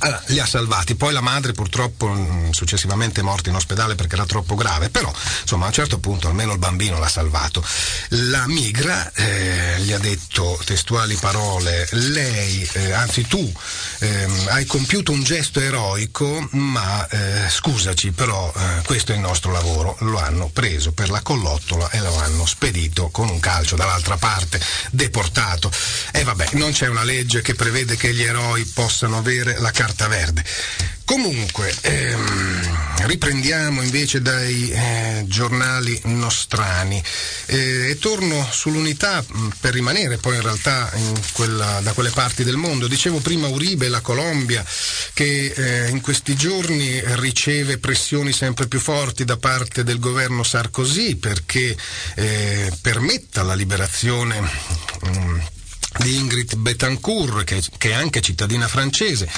allora, 0.00 0.22
li 0.26 0.38
ha 0.38 0.46
salvati. 0.46 0.94
Poi 0.94 1.12
la 1.12 1.20
madre 1.20 1.52
purtroppo 1.52 2.08
mh, 2.08 2.50
successivamente 2.52 3.20
è 3.20 3.24
morta 3.24 3.48
in 3.48 3.56
ospedale 3.56 3.94
perché 3.94 4.14
era 4.14 4.26
troppo 4.26 4.54
grave, 4.54 4.90
però 4.90 5.12
insomma 5.42 5.64
a 5.64 5.68
un 5.68 5.72
certo 5.72 5.98
punto 5.98 6.28
almeno 6.28 6.52
il 6.52 6.58
bambino 6.58 6.98
l'ha 6.98 7.08
salvato. 7.08 7.64
La 8.10 8.46
migra 8.46 9.10
eh, 9.12 9.76
gli 9.80 9.92
ha 9.92 9.98
detto 9.98 10.60
testuali 10.64 11.16
parole, 11.16 11.88
lei, 11.92 12.68
eh, 12.72 12.92
anzi 12.92 13.26
tu, 13.26 13.52
ehm, 13.98 14.46
hai 14.50 14.66
compiuto 14.66 15.12
un 15.12 15.22
gesto 15.22 15.60
eroico, 15.60 16.48
ma 16.52 17.06
eh, 17.08 17.48
scusaci, 17.48 18.12
però 18.12 18.52
eh, 18.54 18.82
questo 18.84 19.12
è 19.12 19.14
il 19.16 19.20
nostro 19.20 19.50
lavoro. 19.52 19.96
Lo 20.00 20.18
hanno 20.18 20.48
preso 20.48 20.92
per 20.92 21.10
la 21.10 21.22
collottola 21.22 21.90
e 21.90 22.00
lo 22.00 22.16
hanno 22.16 22.46
spedito 22.46 23.08
con 23.08 23.28
un 23.28 23.40
calcio 23.40 23.74
dall'altra 23.74 24.16
parte, 24.16 24.60
deportato. 24.90 25.70
E 26.12 26.22
vabbè, 26.22 26.50
non 26.52 26.72
c'è 26.72 26.86
una 26.86 27.04
legge 27.04 27.42
che 27.42 27.54
prevede 27.54 27.96
che 27.96 28.12
gli 28.12 28.22
eroi 28.22 28.64
possano 28.64 29.16
avere 29.16 29.58
la 29.58 29.70
carta 29.78 30.08
verde. 30.08 30.42
Comunque, 31.04 31.72
ehm, 31.82 33.06
riprendiamo 33.06 33.80
invece 33.80 34.20
dai 34.20 34.68
eh, 34.72 35.24
giornali 35.28 35.98
nostrani 36.06 37.00
eh, 37.46 37.90
e 37.90 37.98
torno 38.00 38.44
sull'unità 38.50 39.24
mh, 39.24 39.48
per 39.60 39.74
rimanere 39.74 40.16
poi 40.16 40.34
in 40.34 40.42
realtà 40.42 40.90
in 40.96 41.20
quella, 41.32 41.78
da 41.80 41.92
quelle 41.92 42.10
parti 42.10 42.42
del 42.42 42.56
mondo. 42.56 42.88
Dicevo 42.88 43.20
prima 43.20 43.46
Uribe, 43.46 43.86
la 43.88 44.00
Colombia, 44.00 44.64
che 45.14 45.52
eh, 45.54 45.90
in 45.90 46.00
questi 46.00 46.34
giorni 46.34 47.00
riceve 47.14 47.78
pressioni 47.78 48.32
sempre 48.32 48.66
più 48.66 48.80
forti 48.80 49.24
da 49.24 49.36
parte 49.36 49.84
del 49.84 50.00
governo 50.00 50.42
Sarkozy 50.42 51.14
perché 51.14 51.76
eh, 52.16 52.72
permetta 52.82 53.44
la 53.44 53.54
liberazione. 53.54 54.40
Mh, 54.40 55.40
di 55.98 56.16
Ingrid 56.16 56.56
Betancourt, 56.56 57.44
che, 57.44 57.62
che, 57.76 57.90
è 57.90 57.94
anche 57.94 58.20
cittadina 58.20 58.68
francese. 58.68 59.28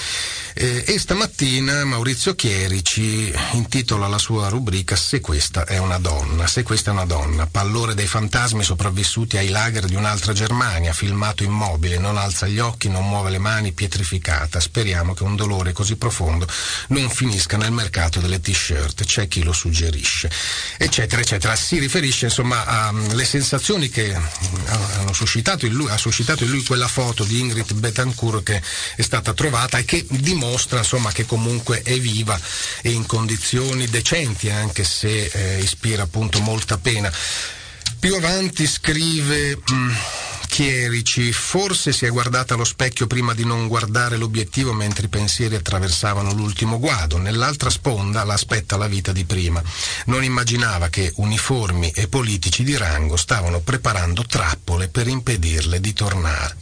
Eh, 0.55 0.85
e 0.87 0.99
stamattina 0.99 1.85
Maurizio 1.85 2.35
Chierici 2.35 3.33
intitola 3.53 4.09
la 4.09 4.19
sua 4.19 4.49
rubrica 4.49 4.97
Se 4.97 5.21
questa 5.21 5.65
è 5.65 5.79
una 5.79 5.99
donna, 5.99 6.49
se 6.49 6.65
questa 6.65 6.91
è 6.91 6.93
una 6.93 7.05
donna, 7.05 7.47
pallore 7.47 7.95
dei 7.95 8.09
fantasmi 8.09 8.65
sopravvissuti 8.65 9.37
ai 9.37 9.49
lager 9.49 9.85
di 9.85 9.95
un'altra 9.95 10.33
Germania, 10.33 10.93
filmato 10.93 11.45
immobile, 11.45 11.99
non 11.99 12.17
alza 12.17 12.47
gli 12.47 12.59
occhi, 12.59 12.89
non 12.89 13.09
muove 13.09 13.31
le 13.31 13.39
mani, 13.39 13.73
pietrificata. 13.73 14.61
Speriamo 14.61 15.15
che 15.15 15.23
un 15.23 15.37
dolore 15.37 15.73
così 15.73 15.97
profondo 15.97 16.47
non 16.89 17.09
finisca 17.11 17.57
nel 17.57 17.73
mercato 17.73 18.21
delle 18.21 18.41
t-shirt, 18.41 19.05
c'è 19.05 19.29
chi 19.29 19.43
lo 19.43 19.53
suggerisce, 19.53 20.31
eccetera, 20.77 21.23
eccetera. 21.23 21.55
Si 21.55 21.79
riferisce 21.79 22.27
insomma 22.27 22.67
alle 22.67 23.25
sensazioni 23.25 23.89
che 23.89 24.15
hanno 24.15 25.13
suscitato 25.13 25.65
in 25.67 25.73
lui, 25.73 25.91
ha 25.91 25.97
suscitato 25.97 26.45
in 26.45 26.50
lui 26.51 26.63
quella 26.65 26.89
foto 26.89 27.25
di 27.25 27.39
Ingrid 27.39 27.73
Betancourt 27.75 28.43
che 28.43 28.63
è 28.97 29.03
stata 29.03 29.33
trovata 29.33 29.79
e 29.79 29.85
che 29.85 30.05
dimostra 30.09 30.79
insomma 30.79 31.13
che 31.13 31.25
comunque 31.25 31.83
è 31.83 31.99
viva 31.99 32.39
e 32.83 32.91
in 32.91 33.07
condizioni 33.07 33.87
decenti 33.87 34.51
anche 34.51 34.85
se 34.85 35.25
eh, 35.25 35.61
ispira 35.61 36.03
appunto 36.03 36.41
molta 36.41 36.77
pena. 36.77 37.11
Più 37.99 38.15
avanti 38.15 38.67
scrive 38.67 39.57
mh, 39.57 39.75
mm, 39.75 39.93
Chierici, 40.51 41.33
forse 41.33 41.93
si 41.93 42.05
è 42.07 42.11
guardata 42.11 42.55
allo 42.55 42.65
specchio 42.65 43.07
prima 43.07 43.35
di 43.35 43.45
non 43.45 43.69
guardare 43.69 44.17
l'obiettivo 44.17 44.73
mentre 44.75 45.07
i 45.07 45.09
pensieri 45.09 45.55
attraversavano 45.55 46.33
l'ultimo 46.35 46.79
guado. 46.79 47.19
Nell'altra 47.19 47.71
sponda 47.71 48.25
l'aspetta 48.25 48.77
la 48.77 48.89
vita 48.89 49.13
di 49.13 49.25
prima. 49.25 49.63
Non 50.07 50.25
immaginava 50.25 50.89
che 50.89 51.13
uniformi 51.17 51.93
e 51.93 52.09
politici 52.09 52.65
di 52.65 52.77
rango 52.77 53.17
stavano 53.17 53.61
preparando 53.61 54.27
trappole 54.27 54.89
per 54.89 55.07
impedirle 55.07 55.81
di 55.81 55.93
tornare. 55.95 56.57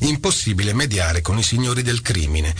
Impossibile 0.00 0.72
mediare 0.72 1.20
con 1.20 1.36
i 1.36 1.42
signori 1.42 1.82
del 1.82 2.02
crimine 2.02 2.54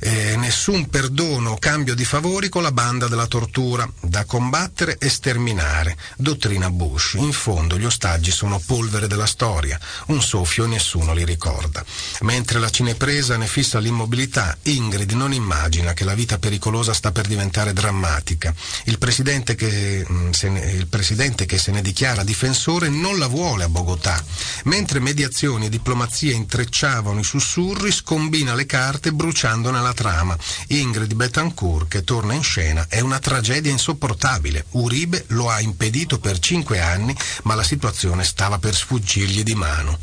eh, 0.00 0.36
nessun 0.36 0.88
perdono 0.88 1.50
o 1.50 1.58
cambio 1.58 1.94
di 1.94 2.04
favori 2.04 2.48
con 2.48 2.62
la 2.62 2.72
banda 2.72 3.08
della 3.08 3.26
tortura, 3.26 3.90
da 4.00 4.24
combattere 4.24 4.96
e 4.98 5.08
sterminare. 5.08 5.96
Dottrina 6.16 6.70
Bush. 6.70 7.14
In 7.14 7.32
fondo 7.32 7.78
gli 7.78 7.84
ostaggi 7.84 8.30
sono 8.30 8.60
polvere 8.64 9.06
della 9.06 9.26
storia, 9.26 9.78
un 10.06 10.22
soffio 10.22 10.64
e 10.64 10.68
nessuno 10.68 11.12
li 11.14 11.24
ricorda. 11.24 11.84
Mentre 12.20 12.58
la 12.58 12.70
cinepresa 12.70 13.36
ne 13.36 13.46
fissa 13.46 13.78
l'immobilità, 13.78 14.56
Ingrid 14.62 15.12
non 15.12 15.32
immagina 15.32 15.92
che 15.92 16.04
la 16.04 16.14
vita 16.14 16.38
pericolosa 16.38 16.92
sta 16.92 17.10
per 17.12 17.26
diventare 17.26 17.72
drammatica. 17.72 18.54
Il 18.84 18.98
presidente 18.98 19.54
che, 19.54 20.06
mm, 20.08 20.30
ne, 20.42 20.70
il 20.72 20.86
presidente 20.86 21.46
che 21.46 21.58
se 21.58 21.72
ne 21.72 21.82
dichiara 21.82 22.24
difensore 22.24 22.88
non 22.88 23.18
la 23.18 23.26
vuole 23.26 23.64
a 23.64 23.68
Bogotà. 23.68 24.22
Mentre 24.64 25.00
mediazioni 25.00 25.66
e 25.66 25.70
diplomazia 25.70 26.34
intrecciavano 26.34 27.20
i 27.20 27.24
sussurri, 27.24 27.90
scombina 27.90 28.54
le 28.54 28.66
carte 28.66 29.12
bruciandone 29.12 29.80
la 29.80 29.87
la 29.88 29.94
trama. 29.94 30.36
Ingrid 30.68 31.14
Betancourt, 31.14 31.88
che 31.88 32.04
torna 32.04 32.34
in 32.34 32.42
scena, 32.42 32.86
è 32.88 33.00
una 33.00 33.18
tragedia 33.18 33.72
insopportabile. 33.72 34.66
Uribe 34.72 35.24
lo 35.28 35.48
ha 35.48 35.60
impedito 35.60 36.18
per 36.18 36.38
cinque 36.38 36.80
anni, 36.80 37.16
ma 37.44 37.54
la 37.54 37.62
situazione 37.62 38.24
stava 38.24 38.58
per 38.58 38.74
sfuggirgli 38.74 39.42
di 39.42 39.54
mano. 39.54 39.98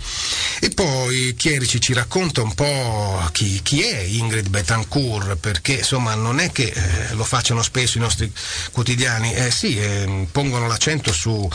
E 0.60 0.70
poi 0.70 1.36
Chierici 1.38 1.80
ci 1.80 1.94
racconta 1.94 2.42
un 2.42 2.54
po' 2.54 3.30
chi, 3.32 3.62
chi 3.62 3.84
è 3.84 4.00
Ingrid 4.00 4.50
Betancourt, 4.50 5.36
perché 5.36 5.74
insomma 5.74 6.16
non 6.16 6.40
è 6.40 6.52
che 6.52 6.72
eh, 6.74 7.14
lo 7.14 7.24
facciano 7.24 7.62
spesso 7.62 7.98
i 7.98 8.02
nostri 8.02 8.32
quotidiani, 8.72 9.34
eh 9.34 9.52
sì, 9.52 9.78
eh, 9.78 10.28
pongono 10.32 10.68
l'accento 10.68 11.14
su, 11.14 11.50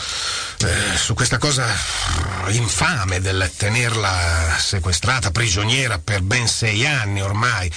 eh, 0.59 0.97
su 0.97 1.13
questa 1.13 1.37
cosa 1.37 1.67
infame 2.47 3.19
del 3.19 3.51
tenerla 3.55 4.57
sequestrata, 4.59 5.31
prigioniera 5.31 5.99
per 5.99 6.21
ben 6.21 6.47
sei 6.47 6.85
anni 6.85 7.21
ormai. 7.21 7.71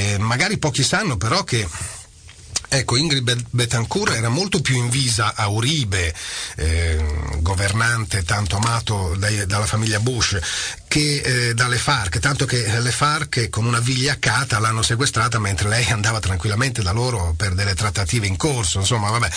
Eh, 0.00 0.18
magari 0.18 0.56
pochi 0.56 0.82
sanno 0.82 1.18
però 1.18 1.44
che 1.44 1.68
Ecco, 2.72 2.96
Ingrid 2.96 3.46
Betancourt 3.50 4.14
era 4.14 4.28
molto 4.28 4.60
più 4.60 4.76
invisa 4.76 5.34
a 5.34 5.48
Uribe, 5.48 6.14
eh, 6.54 7.04
governante 7.38 8.22
tanto 8.22 8.58
amato 8.58 9.16
dai, 9.16 9.44
dalla 9.44 9.66
famiglia 9.66 9.98
Bush, 9.98 10.38
che 10.90 11.20
eh, 11.20 11.54
dalle 11.54 11.78
FARC, 11.78 12.18
tanto 12.18 12.46
che 12.46 12.80
le 12.80 12.90
FARC 12.90 13.48
con 13.48 13.64
una 13.64 13.78
vigliaccata 13.78 14.58
l'hanno 14.58 14.82
sequestrata 14.82 15.38
mentre 15.38 15.68
lei 15.68 15.88
andava 15.88 16.18
tranquillamente 16.18 16.82
da 16.82 16.90
loro 16.90 17.32
per 17.36 17.54
delle 17.54 17.76
trattative 17.76 18.26
in 18.26 18.36
corso, 18.36 18.80
insomma 18.80 19.08
vabbè. 19.08 19.30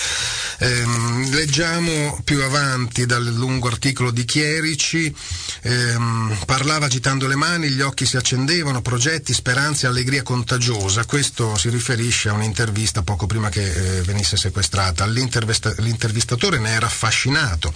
Ehm, 0.57 1.29
leggiamo 1.29 2.19
più 2.23 2.41
avanti 2.41 3.05
dal 3.05 3.23
lungo 3.23 3.67
articolo 3.67 4.09
di 4.09 4.25
Chierici, 4.25 5.15
ehm, 5.61 6.39
parlava 6.47 6.87
agitando 6.87 7.27
le 7.27 7.35
mani, 7.35 7.69
gli 7.69 7.81
occhi 7.81 8.07
si 8.07 8.17
accendevano, 8.17 8.81
progetti, 8.81 9.31
speranze, 9.31 9.85
allegria 9.85 10.23
contagiosa, 10.23 11.05
questo 11.05 11.55
si 11.55 11.69
riferisce 11.69 12.29
a 12.29 12.33
un'intervista 12.33 13.03
poco 13.03 13.27
prima 13.27 13.49
che 13.49 13.61
eh, 13.61 14.01
venisse 14.01 14.37
sequestrata, 14.37 15.05
l'intervistatore 15.05 16.57
ne 16.57 16.71
era 16.71 16.87
affascinato. 16.87 17.71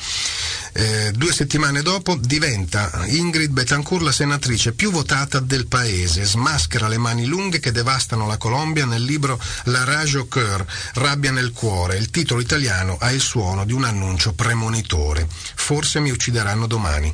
Eh, 0.74 1.12
due 1.12 1.32
settimane 1.32 1.84
dopo 1.84 2.16
diventa 2.20 3.04
Ingrid 3.06 3.52
Betancourt 3.68 4.02
la 4.02 4.14
senatrice 4.14 4.72
più 4.72 4.92
votata 4.92 5.42
del 5.42 5.68
paese, 5.68 6.24
smaschera 6.24 6.88
le 6.88 6.98
mani 6.98 7.26
lunghe 7.26 7.60
che 7.60 7.74
devastano 7.74 8.26
la 8.26 8.38
Colombia 8.38 8.86
nel 8.86 9.04
libro 9.04 9.38
La 9.66 9.84
rage 9.84 10.20
au 10.20 10.30
cœur, 10.30 10.66
rabbia 10.94 11.32
nel 11.32 11.52
cuore. 11.52 11.98
Il 11.98 12.10
titolo 12.10 12.40
italiano 12.40 12.96
ha 12.98 13.12
il 13.12 13.20
suono 13.20 13.66
di 13.66 13.74
un 13.74 13.84
annuncio 13.84 14.32
premonitore. 14.32 15.28
Forse 15.30 16.00
mi 16.00 16.12
uccideranno 16.12 16.66
domani. 16.66 17.14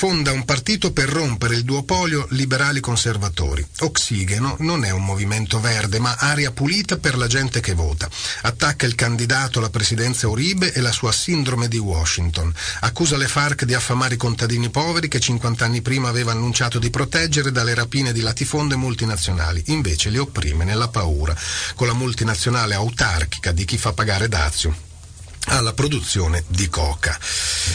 Fonda 0.00 0.32
un 0.32 0.44
partito 0.44 0.92
per 0.92 1.08
rompere 1.08 1.54
il 1.54 1.64
duopolio 1.64 2.26
liberali-conservatori. 2.30 3.66
Ossigeno 3.80 4.56
non 4.60 4.84
è 4.84 4.90
un 4.90 5.04
movimento 5.04 5.60
verde, 5.60 5.98
ma 5.98 6.16
aria 6.18 6.50
pulita 6.52 6.96
per 6.96 7.18
la 7.18 7.26
gente 7.26 7.60
che 7.60 7.74
vota. 7.74 8.08
Attacca 8.42 8.86
il 8.86 8.94
candidato 8.94 9.58
alla 9.58 9.70
presidenza 9.70 10.28
Uribe 10.28 10.72
e 10.72 10.80
la 10.80 10.92
sua 10.92 11.12
sindrome 11.12 11.68
di 11.68 11.78
Washington. 11.78 12.52
Accusa 12.80 13.16
le 13.16 13.28
FARC 13.28 13.64
di 13.64 13.74
affamare 13.74 14.14
i 14.14 14.18
contadini 14.18 14.70
poveri 14.70 15.08
che 15.08 15.20
50 15.20 15.64
anni 15.64 15.82
prima 15.82 16.08
aveva 16.08 16.32
annunciato 16.32 16.78
di 16.78 16.90
proteggere 16.90 17.52
dalle 17.52 17.74
rapine 17.74 18.12
di 18.12 18.20
latifonde 18.20 18.76
multinazionali. 18.76 19.62
Invece 19.66 20.10
li 20.10 20.18
opprime 20.18 20.64
nella 20.64 20.88
paura, 20.88 21.36
con 21.74 21.86
la 21.86 21.94
multinazionale 21.94 22.74
autarchica 22.74 23.52
di 23.52 23.64
chi 23.64 23.76
fa 23.76 23.92
pagare 23.92 24.28
Dazio 24.28 24.88
alla 25.46 25.72
produzione 25.72 26.44
di 26.48 26.68
coca. 26.68 27.18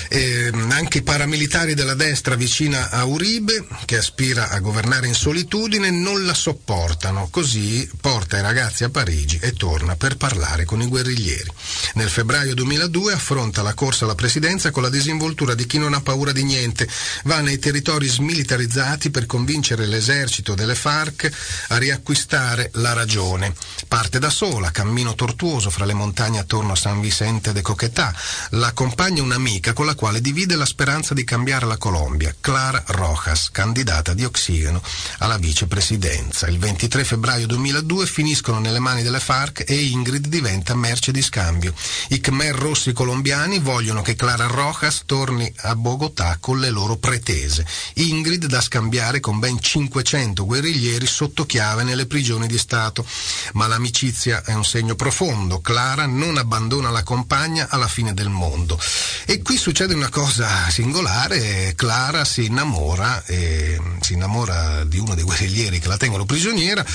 Eh, 0.09 0.51
anche 0.69 0.99
i 0.99 1.03
paramilitari 1.03 1.73
della 1.73 1.93
destra 1.93 2.35
vicina 2.35 2.89
a 2.89 3.05
Uribe, 3.05 3.65
che 3.85 3.97
aspira 3.97 4.49
a 4.49 4.59
governare 4.59 5.07
in 5.07 5.13
solitudine, 5.13 5.89
non 5.89 6.25
la 6.25 6.33
sopportano, 6.33 7.27
così 7.31 7.89
porta 7.99 8.37
i 8.37 8.41
ragazzi 8.41 8.83
a 8.83 8.89
Parigi 8.89 9.39
e 9.41 9.53
torna 9.53 9.95
per 9.95 10.17
parlare 10.17 10.65
con 10.65 10.81
i 10.81 10.87
guerriglieri. 10.87 11.51
Nel 11.95 12.09
febbraio 12.09 12.53
2002 12.53 13.13
affronta 13.13 13.61
la 13.61 13.73
corsa 13.73 14.05
alla 14.05 14.15
presidenza 14.15 14.71
con 14.71 14.83
la 14.83 14.89
disinvoltura 14.89 15.55
di 15.55 15.65
chi 15.65 15.77
non 15.77 15.93
ha 15.93 16.01
paura 16.01 16.31
di 16.31 16.43
niente, 16.43 16.87
va 17.23 17.41
nei 17.41 17.59
territori 17.59 18.07
smilitarizzati 18.07 19.09
per 19.09 19.25
convincere 19.25 19.85
l'esercito 19.85 20.53
delle 20.53 20.75
FARC 20.75 21.31
a 21.69 21.77
riacquistare 21.77 22.69
la 22.75 22.93
ragione. 22.93 23.53
Parte 23.87 24.19
da 24.19 24.29
sola, 24.29 24.71
cammino 24.71 25.15
tortuoso 25.15 25.69
fra 25.69 25.85
le 25.85 25.93
montagne 25.93 26.39
attorno 26.39 26.73
a 26.73 26.75
San 26.75 27.01
Vicente 27.01 27.51
de 27.55 27.61
coquetà. 27.61 28.13
L'accompagna 28.51 29.23
un'amica 29.23 29.71
con 29.71 29.85
la 29.85 29.95
quale 29.95 30.19
divide 30.19 30.57
la 30.57 30.65
speranza 30.65 31.13
di 31.13 31.23
cambiare 31.23 31.65
la 31.65 31.77
Colombia, 31.77 32.35
Clara 32.37 32.83
Rojas, 32.87 33.49
candidata 33.49 34.13
di 34.13 34.25
ossigeno 34.25 34.81
alla 35.19 35.37
vicepresidenza. 35.37 36.47
Il 36.47 36.59
23 36.59 37.05
febbraio 37.05 37.47
2002 37.47 38.05
finiscono 38.07 38.59
nelle 38.59 38.79
mani 38.79 39.03
delle 39.03 39.21
FARC 39.21 39.63
e 39.65 39.73
Ingrid 39.73 40.27
diventa 40.27 40.75
merce 40.75 41.13
di 41.13 41.21
scambio. 41.21 41.73
I 42.09 42.19
Khmer 42.19 42.53
rossi 42.55 42.91
colombiani 42.91 43.59
vogliono 43.59 44.01
che 44.01 44.15
Clara 44.15 44.47
Rojas 44.47 45.03
torni 45.05 45.51
a 45.61 45.75
Bogotà 45.75 46.37
con 46.41 46.59
le 46.59 46.69
loro 46.69 46.97
pretese. 46.97 47.65
Ingrid 47.93 48.47
da 48.47 48.59
scambiare 48.59 49.21
con 49.21 49.39
ben 49.39 49.61
500 49.61 50.45
guerriglieri 50.45 51.07
sotto 51.07 51.45
chiave 51.45 51.83
nelle 51.83 52.05
prigioni 52.05 52.47
di 52.47 52.57
Stato. 52.57 53.05
Ma 53.53 53.67
l'amicizia 53.67 54.43
è 54.43 54.53
un 54.53 54.65
segno 54.65 54.95
profondo. 54.95 55.61
Clara 55.61 56.05
non 56.05 56.37
abbandona 56.37 56.89
la 56.89 57.03
compagna 57.03 57.43
alla 57.69 57.87
fine 57.87 58.13
del 58.13 58.29
mondo. 58.29 58.79
E 59.25 59.41
qui 59.41 59.57
succede 59.57 59.93
una 59.93 60.09
cosa 60.09 60.69
singolare. 60.69 61.73
Clara 61.75 62.25
si 62.25 62.45
innamora, 62.45 63.23
e 63.25 63.79
si 64.01 64.13
innamora 64.13 64.83
di 64.83 64.97
uno 64.97 65.15
dei 65.15 65.23
guerriglieri 65.23 65.79
che 65.79 65.87
la 65.87 65.97
tengono 65.97 66.25
prigioniera. 66.25 66.85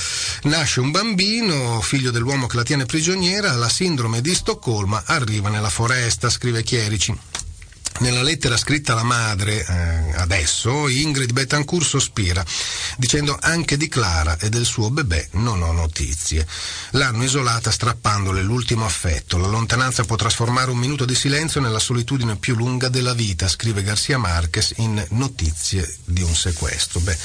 Nasce 0.43 0.81
un 0.81 0.91
bambino, 0.91 1.81
figlio 1.81 2.11
dell'uomo 2.11 2.47
che 2.47 2.57
la 2.57 2.63
tiene 2.63 2.87
prigioniera. 2.87 3.53
La 3.53 3.69
sindrome 3.69 4.21
di 4.21 4.35
Stoccolma 4.35 5.03
arriva 5.07 5.49
nella 5.49 5.71
foresta, 5.71 6.31
scrive 6.31 6.63
Chierici. 6.63 7.17
Nella 8.01 8.23
lettera 8.23 8.57
scritta 8.57 8.93
alla 8.93 9.03
madre 9.03 9.63
eh, 9.63 10.15
adesso, 10.17 10.89
Ingrid 10.89 11.33
Betancourt 11.33 11.85
sospira, 11.85 12.43
dicendo 12.97 13.37
anche 13.39 13.77
di 13.77 13.89
Clara 13.89 14.39
e 14.39 14.49
del 14.49 14.65
suo 14.65 14.91
bebè 14.91 15.29
non 15.33 15.61
ho 15.61 15.73
notizie. 15.73 16.47
L'hanno 16.93 17.25
isolata 17.25 17.71
strappandole 17.71 18.41
l'ultimo 18.41 18.87
affetto. 18.87 19.37
La 19.37 19.49
lontananza 19.49 20.05
può 20.05 20.17
trasformare 20.17 20.71
un 20.71 20.79
minuto 20.79 21.05
di 21.05 21.15
silenzio 21.15 21.61
nella 21.61 21.79
solitudine 21.79 22.37
più 22.37 22.55
lunga 22.55 22.89
della 22.89 23.13
vita, 23.13 23.49
scrive 23.49 23.83
Garcia 23.83 24.17
Marquez 24.17 24.73
in 24.77 25.05
Notizie 25.11 25.87
di 26.07 26.23
un 26.23 26.35
sequestro. 26.35 27.01
Beh, 27.01 27.19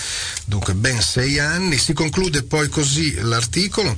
dunque 0.43 0.73
ben 0.73 1.01
sei 1.01 1.39
anni. 1.39 1.77
Si 1.77 1.93
conclude 1.93 2.43
poi 2.43 2.67
così 2.67 3.13
l'articolo. 3.21 3.95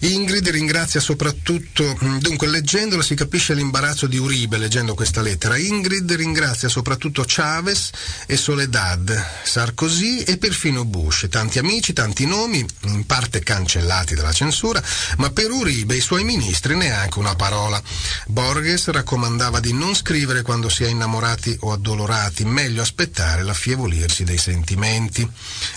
Ingrid 0.00 0.48
ringrazia 0.48 1.00
soprattutto, 1.00 1.98
dunque 2.20 2.46
leggendola 2.46 3.02
si 3.02 3.16
capisce 3.16 3.52
l'imbarazzo 3.52 4.06
di 4.06 4.16
Uribe 4.16 4.58
leggendo 4.58 4.94
questa 4.94 5.22
lettera. 5.22 5.56
Ingrid 5.56 6.18
ringrazia 6.20 6.68
soprattutto 6.68 7.24
Chavez 7.26 7.90
e 8.26 8.36
Soledad, 8.36 9.26
Sarkozy 9.42 10.20
e 10.20 10.36
perfino 10.36 10.84
Bush, 10.84 11.28
tanti 11.30 11.58
amici, 11.58 11.94
tanti 11.94 12.26
nomi, 12.26 12.64
in 12.82 13.06
parte 13.06 13.40
cancellati 13.40 14.14
dalla 14.14 14.32
censura, 14.32 14.82
ma 15.16 15.30
per 15.30 15.50
Uribe 15.50 15.94
e 15.94 15.98
i 15.98 16.02
suoi 16.02 16.24
ministri 16.24 16.76
neanche 16.76 17.18
una 17.18 17.34
parola. 17.34 17.80
Borges 18.26 18.88
raccomandava 18.88 19.60
di 19.60 19.72
non 19.72 19.94
scrivere 19.94 20.42
quando 20.42 20.68
si 20.68 20.84
è 20.84 20.88
innamorati 20.88 21.56
o 21.60 21.72
addolorati, 21.72 22.44
meglio 22.44 22.82
aspettare 22.82 23.42
l'affievolirsi 23.42 24.24
dei 24.24 24.38
sentimenti. 24.38 25.28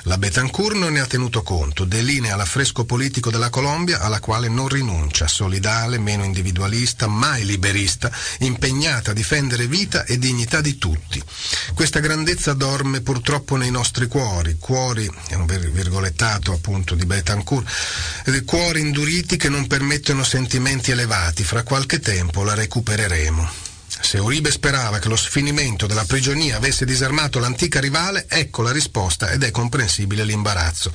La 0.04 0.18
Betancourt 0.18 0.76
non 0.76 0.94
ne 0.94 1.00
ha 1.00 1.06
tenuto 1.06 1.42
conto, 1.42 1.86
delinea 1.86 2.36
l'affresco 2.36 2.84
politico 2.84 3.32
della 3.32 3.50
Colombia 3.50 4.02
alla 4.02 4.20
quale 4.20 4.50
non 4.50 4.68
rinuncia, 4.68 5.28
solidale, 5.28 5.98
meno 6.00 6.26
individualista, 6.26 7.08
mai 7.08 7.46
liberista, 7.46 8.12
impegnata 8.40 9.12
a 9.12 9.14
difendere 9.14 9.68
vita 9.68 10.04
e 10.04 10.18
dignità 10.24 10.62
di 10.62 10.78
tutti. 10.78 11.22
Questa 11.74 12.00
grandezza 12.00 12.54
dorme 12.54 13.02
purtroppo 13.02 13.58
nei 13.58 13.72
nostri 13.72 14.08
cuori, 14.08 14.56
cuori, 14.58 15.10
è 15.28 15.34
un 15.34 15.46
virgolettato 15.46 16.54
appunto 16.54 16.96
di 16.96 17.06
Betancourt, 17.06 17.68
cuori 18.46 18.80
induriti 18.80 19.36
che 19.36 19.50
non 19.50 19.68
permettono 19.68 20.24
sentimenti 20.24 20.92
elevati, 20.92 21.44
fra 21.44 21.64
qualche 21.64 22.00
tempo 22.00 22.44
la 22.44 22.54
recupereremo. 22.54 23.63
Se 24.04 24.20
Uribe 24.20 24.52
sperava 24.52 25.00
che 25.00 25.08
lo 25.08 25.16
sfinimento 25.16 25.88
della 25.88 26.04
prigionia 26.04 26.58
avesse 26.58 26.86
disarmato 26.86 27.40
l'antica 27.40 27.80
rivale, 27.80 28.26
ecco 28.28 28.62
la 28.62 28.72
risposta 28.72 29.32
ed 29.32 29.44
è 29.44 29.50
comprensibile 29.50 30.26
l'imbarazzo. 30.26 30.94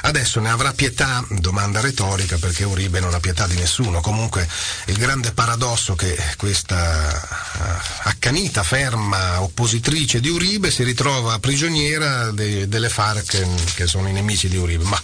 Adesso 0.00 0.40
ne 0.40 0.48
avrà 0.48 0.72
pietà? 0.72 1.24
Domanda 1.28 1.80
retorica 1.80 2.38
perché 2.38 2.64
Uribe 2.64 2.98
non 2.98 3.12
ha 3.12 3.20
pietà 3.20 3.46
di 3.46 3.56
nessuno. 3.56 4.00
Comunque 4.00 4.48
il 4.86 4.96
grande 4.96 5.32
paradosso 5.32 5.94
che 5.94 6.16
questa 6.36 7.44
uh, 7.58 8.08
accanita, 8.08 8.62
ferma 8.62 9.42
oppositrice 9.42 10.18
di 10.18 10.30
Uribe 10.30 10.70
si 10.70 10.82
ritrova 10.82 11.38
prigioniera 11.38 12.30
de- 12.32 12.66
delle 12.68 12.88
FARC 12.88 13.74
che 13.74 13.86
sono 13.86 14.08
i 14.08 14.12
nemici 14.12 14.48
di 14.48 14.56
Uribe. 14.56 14.84
Ma 14.84 15.00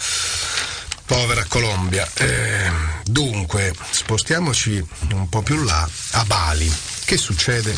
povera 1.13 1.45
Colombia. 1.47 2.09
Eh, 2.15 2.73
dunque, 3.05 3.75
spostiamoci 3.91 4.83
un 5.13 5.29
po' 5.29 5.43
più 5.43 5.63
là, 5.63 5.87
a 6.13 6.25
Bali. 6.25 6.73
Che 7.05 7.19
succede 7.19 7.77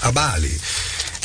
a 0.00 0.12
Bali? 0.12 0.60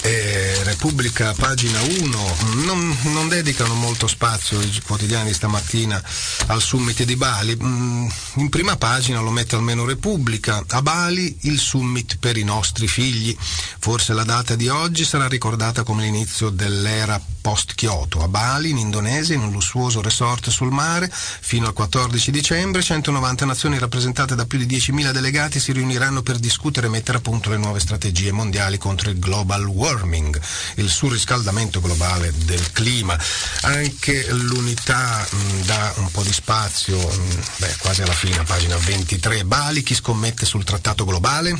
Eh, 0.02 0.64
Repubblica 0.64 1.34
pagina 1.34 1.80
1 1.82 2.36
non, 2.66 2.98
non, 3.04 3.30
dedicano 3.30 3.74
molto 3.74 4.06
spazio 4.06 4.60
i 4.60 4.82
quotidiani 4.86 5.32
stamattina 5.32 6.04
al 6.48 6.62
summit 6.62 7.04
di 7.04 7.16
Bali 7.16 7.56
mm, 7.56 8.08
in 8.36 8.50
prima 8.50 8.76
pagina 8.76 9.22
lo 9.22 9.32
mette 9.32 9.56
almeno 9.56 9.86
Repubblica 9.86 10.62
a 10.68 10.82
Bali 10.82 11.38
il 11.44 11.58
summit 11.58 12.18
per 12.18 12.36
i 12.36 12.44
nostri 12.44 12.90
figli 12.90 13.34
forse 13.80 14.12
la 14.12 14.26
data 14.26 14.56
di 14.56 14.68
oggi 14.68 15.06
sarà 15.06 15.30
ricordata 15.30 15.84
come 15.84 16.04
l'inizio 16.04 16.50
dell'era 16.50 17.18
post-Kyoto 17.44 18.24
a 18.24 18.30
Bali 18.30 18.70
in 18.70 18.78
Indonesia 18.78 19.36
in 19.36 19.42
un 19.42 19.52
lussuoso 19.52 20.02
resort 20.02 20.50
sul 20.50 20.72
mare 20.72 21.12
fino 21.12 21.68
al 21.68 21.74
14 21.74 22.32
dicembre 22.32 22.82
190 22.82 23.46
nazioni 23.46 23.78
rappresentate 23.78 24.34
da 24.34 24.46
più 24.46 24.58
di 24.58 24.66
10.000 24.66 25.12
delegati 25.12 25.60
si 25.60 25.74
riuniranno 25.74 26.22
per 26.22 26.38
discutere 26.38 26.88
e 26.88 26.90
mettere 26.90 27.18
a 27.18 27.22
punto 27.22 27.50
le 27.50 27.58
nuove 27.58 27.82
strategie 27.82 28.32
mondiali 28.32 28.78
contro 28.78 29.10
il 29.10 29.20
global 29.20 29.66
warming 29.66 30.40
il 30.76 30.90
surriscaldamento 30.90 31.82
globale 31.82 32.32
del 32.46 32.72
clima. 32.72 33.18
Anche 33.62 34.26
l'unità 34.32 35.28
mh, 35.30 35.66
dà 35.66 35.94
un 35.98 36.10
po' 36.12 36.24
di 36.24 36.32
spazio, 36.32 36.98
mh, 36.98 37.44
beh, 37.58 37.76
quasi 37.80 38.02
alla 38.02 38.14
fine, 38.14 38.44
pagina 38.44 38.78
23. 38.78 39.44
Bali, 39.44 39.84
chi 39.84 39.96
scommette 39.96 40.46
sul 40.46 40.64
trattato 40.64 41.04
globale? 41.06 41.60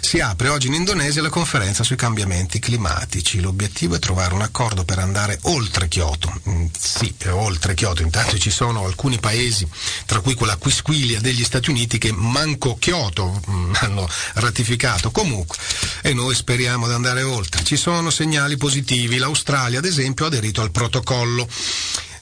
Si 0.00 0.18
apre 0.18 0.48
oggi 0.48 0.68
in 0.68 0.74
Indonesia 0.74 1.22
la 1.22 1.28
conferenza 1.28 1.84
sui 1.84 1.96
cambiamenti 1.96 2.58
climatici. 2.58 3.40
L'obiettivo 3.40 3.94
è 3.94 3.98
trovare 3.98 4.34
un 4.34 4.42
accordo 4.42 4.84
per 4.84 4.98
andare 5.00 5.38
oltre 5.42 5.88
Kyoto. 5.88 6.32
Mm, 6.48 6.66
sì, 6.78 7.14
oltre 7.30 7.74
Kyoto. 7.74 8.02
Intanto 8.02 8.38
ci 8.38 8.50
sono 8.50 8.84
alcuni 8.84 9.18
paesi, 9.18 9.68
tra 10.06 10.20
cui 10.20 10.34
quella 10.34 10.56
quisquilia 10.56 11.20
degli 11.20 11.44
Stati 11.44 11.70
Uniti, 11.70 11.98
che 11.98 12.12
manco 12.12 12.76
Kyoto 12.78 13.40
mm, 13.50 13.72
hanno 13.80 14.08
ratificato. 14.34 15.10
Comunque, 15.10 15.56
e 16.02 16.12
noi 16.14 16.34
speriamo 16.34 16.86
di 16.86 16.94
andare 16.94 17.22
oltre. 17.22 17.64
Ci 17.64 17.76
sono 17.76 18.10
segnali 18.10 18.56
positivi. 18.56 19.18
L'Australia, 19.18 19.78
ad 19.78 19.84
esempio, 19.84 20.24
ha 20.24 20.28
aderito 20.28 20.60
al 20.62 20.70
protocollo. 20.70 21.48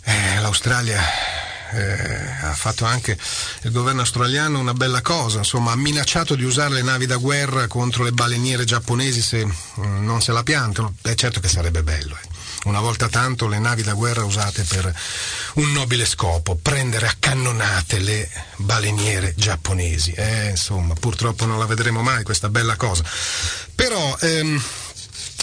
Eh, 0.05 0.41
L'Australia 0.41 1.03
eh, 1.73 2.47
ha 2.47 2.55
fatto 2.55 2.85
anche 2.85 3.19
il 3.63 3.71
governo 3.71 4.01
australiano 4.01 4.59
una 4.59 4.75
bella 4.75 5.03
cosa, 5.03 5.39
insomma 5.39 5.73
ha 5.73 5.77
minacciato 5.77 6.35
di 6.35 6.45
usare 6.45 6.75
le 6.75 6.83
navi 6.83 7.07
da 7.07 7.17
guerra 7.17 7.67
contro 7.67 8.05
le 8.05 8.13
baleniere 8.13 8.65
giapponesi 8.65 9.21
se 9.21 9.45
mm, 9.45 10.05
non 10.05 10.23
se 10.23 10.33
la 10.33 10.43
piantano, 10.43 10.95
è 11.03 11.15
certo 11.15 11.41
che 11.41 11.49
sarebbe 11.49 11.83
bello. 11.83 12.17
Eh. 12.23 12.38
Una 12.69 12.81
volta 12.81 13.09
tanto 13.09 13.49
le 13.49 13.59
navi 13.59 13.83
da 13.83 13.95
guerra 13.95 14.25
usate 14.25 14.63
per 14.63 14.95
un 15.55 15.73
nobile 15.73 16.05
scopo, 16.05 16.55
prendere 16.55 17.07
a 17.07 17.15
cannonate 17.19 17.99
le 17.99 18.29
baleniere 18.57 19.33
giapponesi. 19.35 20.13
Eh, 20.13 20.51
insomma, 20.51 20.93
purtroppo 20.93 21.47
non 21.47 21.59
la 21.59 21.65
vedremo 21.65 22.03
mai 22.03 22.25
questa 22.25 22.51
bella 22.51 22.77
cosa. 22.77 23.03
Però 23.75 24.19
ehm, 24.21 24.63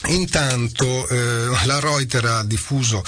Intanto 0.08 1.08
eh, 1.08 1.66
la 1.66 1.80
Reuters 1.80 2.28
ha 2.28 2.44
diffuso 2.44 3.04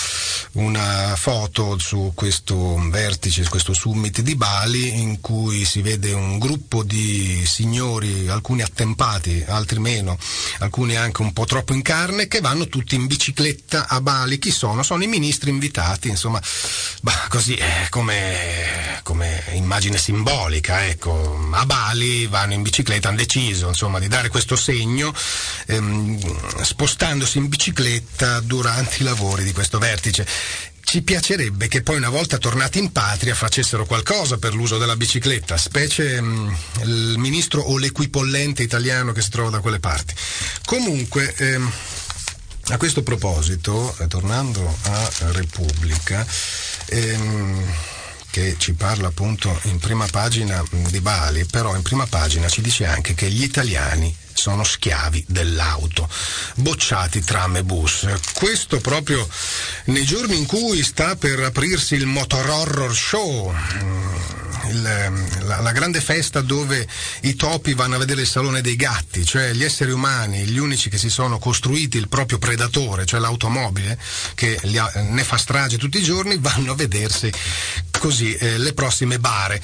una 0.54 1.16
foto 1.16 1.78
su 1.78 2.14
questo 2.16 2.76
vertice, 2.90 3.44
su 3.44 3.50
questo 3.50 3.74
summit 3.74 4.22
di 4.22 4.36
Bali 4.36 5.00
in 5.00 5.22
cui 5.22 5.66
si 5.66 5.82
vede 5.82 6.14
un 6.14 6.40
gruppo 6.40 6.84
di 6.84 7.44
signori, 7.46 8.28
alcuni 8.28 8.64
attempati, 8.64 9.44
altri 9.48 9.80
meno, 9.80 10.18
alcuni 10.60 10.96
anche 10.96 11.22
un 11.22 11.34
po' 11.34 11.46
troppo 11.46 11.74
in 11.74 11.84
carne, 11.84 12.28
che 12.28 12.42
vanno 12.42 12.68
tutti 12.68 12.96
in 12.96 13.06
bicicletta 13.06 13.88
a 13.88 14.02
Bali. 14.02 14.40
Chi 14.40 14.52
sono? 14.52 14.82
Sono 14.82 15.04
i 15.04 15.08
ministri 15.08 15.52
invitati, 15.52 16.10
insomma, 16.10 16.42
bah, 17.02 17.28
così 17.30 17.54
eh, 17.56 17.88
come, 17.90 19.00
come, 19.04 19.44
immagine 19.54 19.98
simbolica, 19.98 20.88
ecco. 20.88 21.50
A 21.52 21.66
Bali 21.66 22.26
vanno 22.26 22.54
in 22.54 22.64
bicicletta, 22.64 23.10
hanno 23.10 23.18
deciso 23.18 23.68
insomma 23.68 24.00
di 24.00 24.08
dare 24.08 24.30
questo 24.30 24.56
segno. 24.56 25.14
Ehm, 25.68 26.20
spostandosi 26.88 27.38
in 27.38 27.50
bicicletta 27.50 28.40
durante 28.40 28.98
i 29.00 29.04
lavori 29.04 29.44
di 29.44 29.52
questo 29.52 29.78
vertice. 29.78 30.26
Ci 30.80 31.02
piacerebbe 31.02 31.68
che 31.68 31.82
poi 31.82 31.98
una 31.98 32.08
volta 32.08 32.38
tornati 32.38 32.80
in 32.80 32.94
patria 32.94 33.36
facessero 33.36 33.86
qualcosa 33.86 34.38
per 34.38 34.54
l'uso 34.54 34.78
della 34.78 34.96
bicicletta, 34.96 35.58
specie 35.58 36.22
mh, 36.22 36.58
il 36.84 37.16
ministro 37.18 37.62
o 37.62 37.78
l'equipollente 37.78 38.64
italiano 38.64 39.12
che 39.12 39.22
si 39.22 39.30
trova 39.30 39.50
da 39.50 39.60
quelle 39.60 39.80
parti. 39.80 40.14
Comunque, 40.64 41.36
ehm, 41.36 41.70
a 42.70 42.78
questo 42.78 43.04
proposito, 43.04 43.94
eh, 44.00 44.08
tornando 44.08 44.78
a 44.84 45.10
Repubblica, 45.34 46.26
ehm, 46.86 47.74
che 48.38 48.56
ci 48.60 48.74
parla 48.74 49.08
appunto 49.08 49.60
in 49.64 49.80
prima 49.80 50.06
pagina 50.06 50.64
di 50.70 51.02
Bali, 51.02 51.46
però 51.46 51.76
in 51.76 51.82
prima 51.82 52.06
pagina 52.06 52.48
ci 52.48 52.62
dice 52.62 52.86
anche 52.86 53.16
che 53.16 53.32
gli 53.32 53.42
italiani 53.42 54.16
sono 54.32 54.64
schiavi 54.64 55.26
dell'auto, 55.28 56.08
bocciati 56.58 57.24
tram 57.24 57.56
e 57.56 57.64
bus. 57.64 58.08
Questo 58.34 58.80
proprio 58.80 59.28
nei 59.86 60.06
giorni 60.06 60.38
in 60.38 60.46
cui 60.46 60.84
sta 60.84 61.16
per 61.16 61.40
aprirsi 61.40 61.96
il 61.96 62.06
Motor 62.06 62.48
Horror 62.48 62.96
Show, 62.96 63.52
mm, 63.52 64.16
il, 64.70 64.82
la, 65.42 65.62
la, 65.62 65.72
grande 65.72 66.02
festa 66.02 66.42
dove 66.42 66.88
i 67.22 67.36
topi 67.36 67.74
vanno 67.74 67.96
a 67.96 68.00
vedere 68.00 68.22
il 68.22 68.28
salone 68.28 68.62
dei 68.62 68.76
gatti, 68.76 69.26
cioè 69.26 69.52
gli 69.54 69.64
esseri 69.64 69.92
umani, 69.92 70.46
gli 70.46 70.58
unici 70.58 70.90
che 70.90 70.98
si 70.98 71.10
sono 71.10 71.40
costruiti 71.40 71.98
il 71.98 72.08
proprio 72.08 72.38
predatore, 72.38 73.06
cioè 73.06 73.20
l'automobile, 73.20 73.98
che 74.36 74.60
ha, 74.78 74.92
ne 75.02 75.24
fa 75.24 75.38
strage 75.38 75.78
tutti 75.78 75.98
i 75.98 76.04
giorni, 76.04 76.38
vanno 76.40 76.74
a 76.74 76.76
vedersi 76.76 77.32
così 77.98 78.27
eh, 78.36 78.58
le 78.58 78.74
prossime 78.74 79.20
bare. 79.20 79.62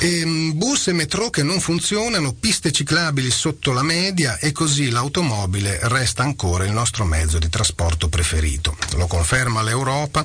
Ehm, 0.00 0.56
bus 0.56 0.88
e 0.88 0.92
metro 0.92 1.30
che 1.30 1.42
non 1.42 1.60
funzionano, 1.60 2.32
piste 2.32 2.72
ciclabili 2.72 3.30
sotto 3.30 3.72
la 3.72 3.82
media 3.82 4.38
e 4.38 4.52
così 4.52 4.90
l'automobile 4.90 5.78
resta 5.82 6.22
ancora 6.22 6.64
il 6.64 6.72
nostro 6.72 7.04
mezzo 7.04 7.38
di 7.38 7.48
trasporto 7.48 8.08
preferito. 8.08 8.76
Lo 8.96 9.06
conferma 9.06 9.62
l'Europa 9.62 10.24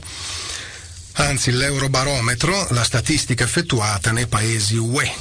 anzi 1.20 1.52
l'Eurobarometro, 1.52 2.68
la 2.72 2.84
statistica 2.84 3.44
effettuata 3.44 4.12
nei 4.12 4.28
paesi 4.28 4.76
UE. 4.76 5.12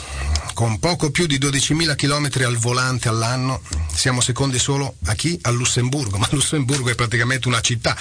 Con 0.56 0.78
poco 0.78 1.10
più 1.10 1.26
di 1.26 1.38
12.000 1.38 1.96
km 1.96 2.46
al 2.46 2.56
volante 2.56 3.10
all'anno 3.10 3.60
siamo 3.92 4.22
secondi 4.22 4.58
solo 4.58 4.96
a 5.04 5.14
chi? 5.14 5.38
A 5.42 5.50
Lussemburgo, 5.50 6.16
ma 6.16 6.26
Lussemburgo 6.30 6.88
è 6.88 6.94
praticamente 6.94 7.46
una 7.46 7.60
città 7.60 7.94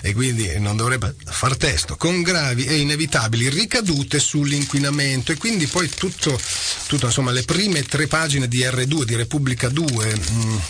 e 0.00 0.12
quindi 0.12 0.58
non 0.58 0.74
dovrebbe 0.76 1.14
far 1.24 1.56
testo, 1.56 1.94
con 1.94 2.20
gravi 2.22 2.64
e 2.64 2.78
inevitabili 2.78 3.48
ricadute 3.48 4.18
sull'inquinamento 4.18 5.30
e 5.30 5.36
quindi 5.36 5.68
poi 5.68 5.88
tutto, 5.88 6.36
tutto 6.88 7.06
insomma 7.06 7.30
le 7.30 7.44
prime 7.44 7.84
tre 7.84 8.08
pagine 8.08 8.48
di 8.48 8.58
R2, 8.58 9.04
di 9.04 9.14
Repubblica 9.14 9.68
2, 9.68 10.16
mh, 10.16 10.60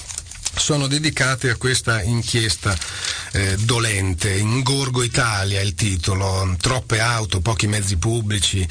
sono 0.57 0.89
dedicate 0.89 1.49
a 1.49 1.57
questa 1.57 2.03
inchiesta 2.03 2.77
eh, 3.33 3.57
dolente. 3.61 4.31
Ingorgo 4.37 5.03
Italia 5.03 5.63
il 5.63 5.75
titolo, 5.75 6.55
troppe 6.61 7.01
auto, 7.01 7.41
pochi 7.41 7.67
mezzi 7.67 7.97
pubblici. 7.97 8.69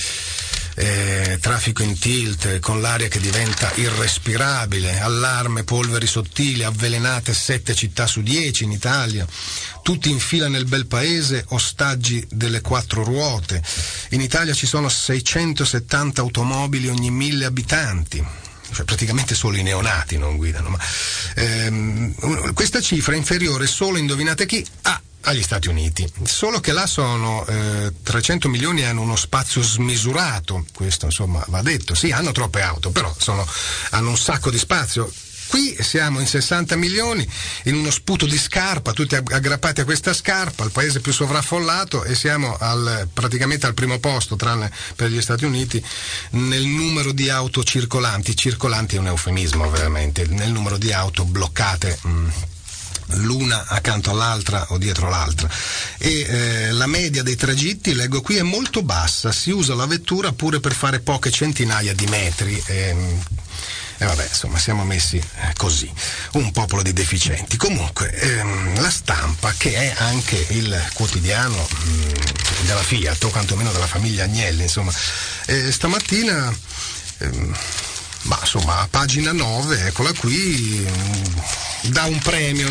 Eh, 0.82 1.40
traffico 1.42 1.84
in 1.84 2.00
tilt, 2.00 2.60
con 2.60 2.80
l'aria 2.80 3.10
che 3.10 3.20
diventa 3.20 3.70
irrespirabile, 3.76 4.98
allarme, 5.02 5.66
polveri 5.66 6.08
sottili, 6.08 6.64
avvelenate 6.64 7.34
sette 7.34 7.76
città 7.76 8.08
su 8.08 8.22
dieci 8.22 8.64
in 8.64 8.72
Italia, 8.72 9.28
tutti 9.84 10.10
in 10.10 10.20
fila 10.20 10.48
nel 10.48 10.64
bel 10.64 10.88
paese, 10.88 11.44
ostaggi 11.50 12.26
delle 12.32 12.62
quattro 12.62 13.04
ruote. 13.04 13.62
In 14.12 14.22
Italia 14.22 14.54
ci 14.54 14.68
sono 14.68 14.88
670 14.88 16.22
automobili 16.22 16.88
ogni 16.88 17.12
mille 17.12 17.44
abitanti 17.44 18.26
cioè 18.72 18.86
praticamente 18.86 19.36
solo 19.36 19.58
i 19.58 19.64
neonati 19.64 20.18
non 20.18 20.38
guidano, 20.38 20.70
ma 20.70 20.80
ehm, 21.36 22.54
questa 22.54 22.80
cifra 22.80 23.16
è 23.16 23.18
inferiore 23.18 23.68
solo, 23.68 23.98
indovinate 23.98 24.46
chi, 24.46 24.66
a 24.84 25.02
agli 25.22 25.42
Stati 25.44 25.68
Uniti, 25.68 26.12
solo 26.24 26.60
che 26.60 26.72
là 26.72 26.88
sono 26.88 27.46
eh, 27.46 27.94
300 28.02 28.48
milioni 28.48 28.82
e 28.82 28.86
hanno 28.86 29.02
uno 29.02 29.16
spazio 29.16 29.62
smisurato, 29.62 30.66
questo 30.74 31.06
insomma 31.06 31.44
va 31.48 31.62
detto, 31.62 31.94
sì 31.94 32.12
hanno 32.12 32.32
troppe 32.32 32.62
auto, 32.62 32.90
però 32.92 33.14
sono, 33.18 33.46
hanno 33.92 34.10
un 34.10 34.18
sacco 34.18 34.50
di 34.50 34.58
spazio, 34.58 35.12
Qui 35.50 35.76
siamo 35.82 36.20
in 36.20 36.28
60 36.28 36.76
milioni, 36.76 37.28
in 37.64 37.74
uno 37.74 37.90
sputo 37.90 38.28
di 38.28 38.38
scarpa, 38.38 38.92
tutti 38.92 39.16
aggrappati 39.16 39.82
a 39.82 39.84
questa 39.84 40.14
scarpa, 40.14 40.64
il 40.64 40.70
paese 40.70 41.00
più 41.00 41.12
sovraffollato 41.12 42.04
e 42.04 42.14
siamo 42.14 42.56
al, 42.60 43.08
praticamente 43.12 43.66
al 43.66 43.74
primo 43.74 43.98
posto, 43.98 44.36
tranne 44.36 44.72
per 44.96 45.10
gli 45.10 45.20
Stati 45.20 45.46
Uniti, 45.46 45.84
nel 46.34 46.66
numero 46.66 47.12
di 47.14 47.32
auto 47.32 47.64
circolanti. 47.64 48.36
Circolanti 48.36 48.98
è 48.98 49.00
un 49.00 49.08
eufemismo 49.08 49.68
veramente, 49.72 50.28
nel 50.28 50.52
numero 50.52 50.78
di 50.78 50.94
auto 50.94 51.26
bloccate. 51.26 51.98
Mm, 52.06 52.30
l'una 53.16 53.66
accanto 53.68 54.12
all'altra 54.12 54.66
o 54.70 54.78
dietro 54.78 55.10
l'altra. 55.10 55.50
E 55.98 56.22
eh, 56.22 56.72
la 56.72 56.88
media 56.88 57.24
dei 57.24 57.36
tragitti, 57.36 57.94
leggo 57.94 58.22
qui, 58.22 58.38
è 58.38 58.44
molto 58.44 58.84
bassa, 58.84 59.32
si 59.32 59.52
usa 59.52 59.76
la 59.76 59.86
vettura 59.86 60.32
pure 60.32 60.60
per 60.60 60.74
fare 60.74 61.00
poche 61.00 61.32
centinaia 61.32 61.94
di 61.94 62.06
metri. 62.08 62.62
Eh, 62.66 62.96
e 64.02 64.06
vabbè, 64.06 64.28
insomma, 64.30 64.58
siamo 64.58 64.86
messi 64.86 65.18
eh, 65.18 65.54
così, 65.58 65.92
un 66.34 66.52
popolo 66.52 66.82
di 66.82 66.94
deficienti. 66.94 67.58
Comunque, 67.58 68.10
ehm, 68.14 68.80
la 68.80 68.90
stampa, 68.90 69.54
che 69.58 69.74
è 69.74 69.94
anche 69.98 70.46
il 70.52 70.90
quotidiano 70.94 71.68
mh, 71.70 71.90
mm, 71.90 72.66
della 72.66 72.82
Fiat, 72.82 73.22
o 73.26 73.30
quantomeno 73.30 73.74
della 73.74 73.88
famiglia 73.88 74.24
Agnelli, 74.24 74.64
insomma, 74.64 74.94
eh, 75.48 75.70
stamattina... 75.72 76.56
Ehm, 77.18 77.58
ma 78.24 78.38
insomma, 78.40 78.80
a 78.80 78.88
pagina 78.90 79.32
9, 79.32 79.88
eccola 79.88 80.12
qui, 80.14 80.86
mm, 80.88 81.92
dà 81.92 82.04
un 82.06 82.20
premio 82.20 82.70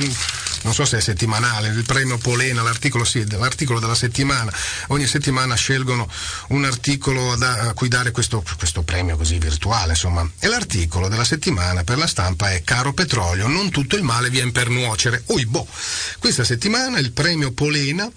non 0.63 0.75
so 0.75 0.85
se 0.85 0.99
è 0.99 1.01
settimanale, 1.01 1.69
il 1.69 1.85
premio 1.85 2.19
Polena, 2.19 2.63
l'articolo, 2.63 3.05
sì, 3.05 3.25
l'articolo 3.31 3.79
della 3.79 3.95
settimana, 3.95 4.53
ogni 4.89 5.07
settimana 5.07 5.55
scelgono 5.55 6.09
un 6.49 6.65
articolo 6.65 7.37
da, 7.37 7.69
a 7.69 7.73
cui 7.75 7.89
dare 7.89 8.11
questo, 8.11 8.43
questo 8.57 8.83
premio 8.83 9.17
così 9.17 9.39
virtuale, 9.39 9.91
insomma. 9.91 10.29
E 10.39 10.49
l'articolo 10.49 11.09
della 11.09 11.25
settimana 11.25 11.85
per 11.85 11.99
la 11.99 12.07
stampa 12.07 12.51
è 12.51 12.63
Caro 12.65 12.93
petrolio, 12.93 13.47
non 13.47 13.71
tutto 13.71 13.97
il 13.97 14.03
male 14.03 14.31
viene 14.31 14.51
per 14.51 14.69
nuocere. 14.69 15.23
Oi 15.27 15.47
boh, 15.47 15.67
questa 16.19 16.45
settimana 16.45 16.99
il 16.99 17.13
premio 17.13 17.53
Polena 17.53 18.11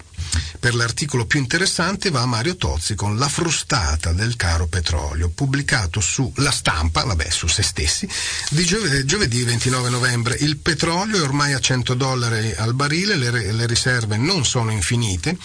per 0.58 0.74
l'articolo 0.74 1.26
più 1.26 1.40
interessante 1.40 2.10
va 2.10 2.22
a 2.22 2.26
Mario 2.26 2.56
Tozzi 2.56 2.94
con 2.94 3.18
La 3.18 3.28
frustata 3.28 4.12
del 4.12 4.36
caro 4.36 4.66
petrolio, 4.66 5.28
pubblicato 5.28 6.00
su 6.00 6.32
La 6.36 6.50
Stampa, 6.50 7.04
vabbè, 7.04 7.28
su 7.30 7.46
se 7.46 7.62
stessi, 7.62 8.08
di 8.50 8.64
giove- 8.64 9.04
giovedì 9.04 9.42
29 9.42 9.88
novembre. 9.90 10.36
Il 10.40 10.58
petrolio 10.58 11.18
è 11.18 11.22
ormai 11.22 11.52
a 11.52 11.60
100 11.60 11.94
dollari 11.94 12.52
al 12.54 12.74
barile, 12.74 13.16
le, 13.16 13.52
le 13.52 13.66
riserve 13.66 14.16
non 14.16 14.44
sono 14.44 14.70
infinite, 14.70 15.36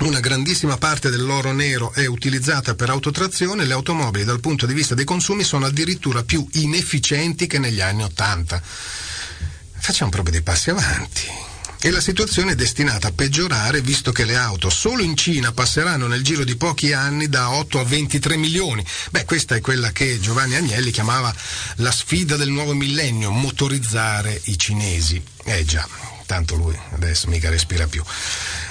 una 0.00 0.20
grandissima 0.20 0.78
parte 0.78 1.10
dell'oro 1.10 1.52
nero 1.52 1.92
è 1.92 2.06
utilizzata 2.06 2.74
per 2.74 2.90
autotrazione, 2.90 3.64
le 3.64 3.74
automobili 3.74 4.24
dal 4.24 4.40
punto 4.40 4.66
di 4.66 4.74
vista 4.74 4.94
dei 4.94 5.04
consumi 5.04 5.44
sono 5.44 5.66
addirittura 5.66 6.24
più 6.24 6.44
inefficienti 6.52 7.46
che 7.46 7.58
negli 7.58 7.80
anni 7.80 8.02
Ottanta. 8.02 8.60
Facciamo 8.60 10.10
proprio 10.10 10.32
dei 10.32 10.42
passi 10.42 10.70
avanti 10.70 11.50
e 11.84 11.90
la 11.90 12.00
situazione 12.00 12.52
è 12.52 12.54
destinata 12.54 13.08
a 13.08 13.12
peggiorare 13.12 13.80
visto 13.80 14.12
che 14.12 14.24
le 14.24 14.36
auto 14.36 14.70
solo 14.70 15.02
in 15.02 15.16
Cina 15.16 15.50
passeranno 15.50 16.06
nel 16.06 16.22
giro 16.22 16.44
di 16.44 16.54
pochi 16.54 16.92
anni 16.92 17.28
da 17.28 17.50
8 17.50 17.80
a 17.80 17.84
23 17.84 18.36
milioni. 18.36 18.86
Beh, 19.10 19.24
questa 19.24 19.56
è 19.56 19.60
quella 19.60 19.90
che 19.90 20.20
Giovanni 20.20 20.54
Agnelli 20.54 20.92
chiamava 20.92 21.34
la 21.76 21.90
sfida 21.90 22.36
del 22.36 22.50
nuovo 22.50 22.72
millennio, 22.72 23.32
motorizzare 23.32 24.40
i 24.44 24.56
cinesi. 24.56 25.20
Eh 25.44 25.64
già, 25.64 25.84
tanto 26.24 26.54
lui 26.54 26.78
adesso 26.92 27.26
mica 27.28 27.50
respira 27.50 27.88
più. 27.88 28.04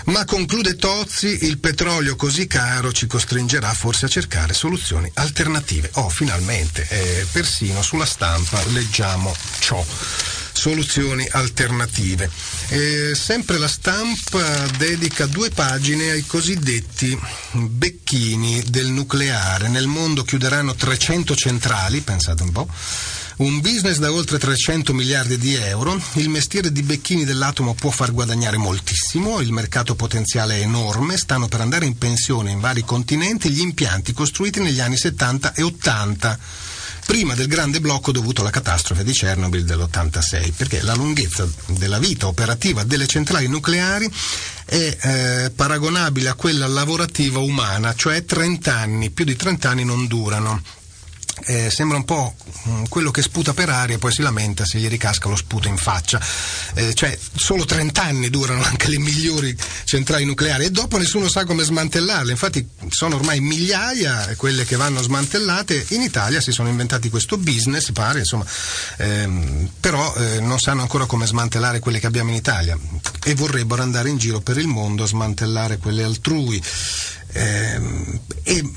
Ma 0.05 0.23
conclude 0.23 0.77
Tozzi, 0.77 1.45
il 1.45 1.57
petrolio 1.57 2.15
così 2.15 2.47
caro 2.47 2.93
ci 2.93 3.07
costringerà 3.07 3.73
forse 3.73 4.05
a 4.05 4.09
cercare 4.09 4.53
soluzioni 4.53 5.11
alternative. 5.15 5.89
Oh, 5.95 6.07
finalmente, 6.07 6.87
eh, 6.87 7.27
persino 7.29 7.81
sulla 7.81 8.05
stampa 8.05 8.63
leggiamo 8.67 9.35
ciò 9.59 9.85
soluzioni 10.61 11.27
alternative. 11.31 12.29
E 12.67 13.13
sempre 13.15 13.57
la 13.57 13.67
stampa 13.67 14.67
dedica 14.77 15.25
due 15.25 15.49
pagine 15.49 16.11
ai 16.11 16.23
cosiddetti 16.27 17.19
becchini 17.53 18.61
del 18.67 18.89
nucleare. 18.89 19.69
Nel 19.69 19.87
mondo 19.87 20.21
chiuderanno 20.21 20.75
300 20.75 21.33
centrali, 21.35 22.01
pensate 22.01 22.43
un 22.43 22.51
po'. 22.51 22.69
Un 23.37 23.59
business 23.59 23.97
da 23.97 24.13
oltre 24.13 24.37
300 24.37 24.93
miliardi 24.93 25.39
di 25.39 25.55
euro, 25.55 25.99
il 26.13 26.29
mestiere 26.29 26.71
di 26.71 26.83
becchini 26.83 27.25
dell'atomo 27.25 27.73
può 27.73 27.89
far 27.89 28.11
guadagnare 28.11 28.57
moltissimo, 28.57 29.39
il 29.39 29.51
mercato 29.51 29.95
potenziale 29.95 30.59
è 30.59 30.61
enorme, 30.61 31.17
stanno 31.17 31.47
per 31.47 31.61
andare 31.61 31.87
in 31.87 31.97
pensione 31.97 32.51
in 32.51 32.59
vari 32.59 32.85
continenti 32.85 33.49
gli 33.49 33.61
impianti 33.61 34.13
costruiti 34.13 34.59
negli 34.59 34.79
anni 34.79 34.97
70 34.97 35.55
e 35.55 35.63
80 35.63 36.39
prima 37.11 37.35
del 37.35 37.47
grande 37.47 37.81
blocco 37.81 38.13
dovuto 38.13 38.39
alla 38.39 38.51
catastrofe 38.51 39.03
di 39.03 39.11
Chernobyl 39.11 39.65
dell'86, 39.65 40.53
perché 40.55 40.81
la 40.81 40.95
lunghezza 40.95 41.45
della 41.65 41.99
vita 41.99 42.27
operativa 42.27 42.85
delle 42.85 43.05
centrali 43.05 43.47
nucleari 43.47 44.09
è 44.63 44.97
eh, 45.01 45.51
paragonabile 45.53 46.29
a 46.29 46.35
quella 46.35 46.67
lavorativa 46.67 47.39
umana, 47.39 47.93
cioè 47.95 48.23
30 48.23 48.73
anni, 48.73 49.09
più 49.09 49.25
di 49.25 49.35
30 49.35 49.69
anni 49.69 49.83
non 49.83 50.07
durano 50.07 50.61
eh, 51.45 51.69
sembra 51.69 51.97
un 51.97 52.05
po' 52.05 52.35
mm, 52.67 52.83
quello 52.89 53.11
che 53.11 53.21
sputa 53.21 53.53
per 53.53 53.69
aria 53.69 53.95
e 53.95 53.99
poi 53.99 54.11
si 54.11 54.21
lamenta 54.21 54.65
se 54.65 54.79
gli 54.79 54.87
ricasca 54.87 55.29
lo 55.29 55.35
sputo 55.35 55.67
in 55.67 55.77
faccia. 55.77 56.19
Eh, 56.73 56.93
cioè, 56.93 57.17
solo 57.35 57.65
30 57.65 58.01
anni 58.01 58.29
durano 58.29 58.63
anche 58.63 58.89
le 58.89 58.99
migliori 58.99 59.55
centrali 59.85 60.25
nucleari 60.25 60.65
e 60.65 60.71
dopo 60.71 60.97
nessuno 60.97 61.27
sa 61.27 61.45
come 61.45 61.63
smantellarle. 61.63 62.31
Infatti 62.31 62.67
sono 62.89 63.15
ormai 63.15 63.39
migliaia 63.39 64.33
quelle 64.35 64.65
che 64.65 64.75
vanno 64.75 65.01
smantellate. 65.01 65.85
In 65.89 66.01
Italia 66.01 66.41
si 66.41 66.51
sono 66.51 66.69
inventati 66.69 67.09
questo 67.09 67.37
business, 67.37 67.91
pare, 67.91 68.19
insomma, 68.19 68.45
ehm, 68.97 69.69
però 69.79 70.13
eh, 70.15 70.39
non 70.39 70.59
sanno 70.59 70.81
ancora 70.81 71.05
come 71.05 71.25
smantellare 71.25 71.79
quelle 71.79 71.99
che 71.99 72.07
abbiamo 72.07 72.29
in 72.29 72.35
Italia 72.35 72.77
e 73.23 73.35
vorrebbero 73.35 73.81
andare 73.81 74.09
in 74.09 74.17
giro 74.17 74.39
per 74.39 74.57
il 74.57 74.67
mondo 74.67 75.03
a 75.03 75.07
smantellare 75.07 75.77
quelle 75.77 76.03
altrui. 76.03 76.61
Eh, 77.33 77.79
e 78.43 78.71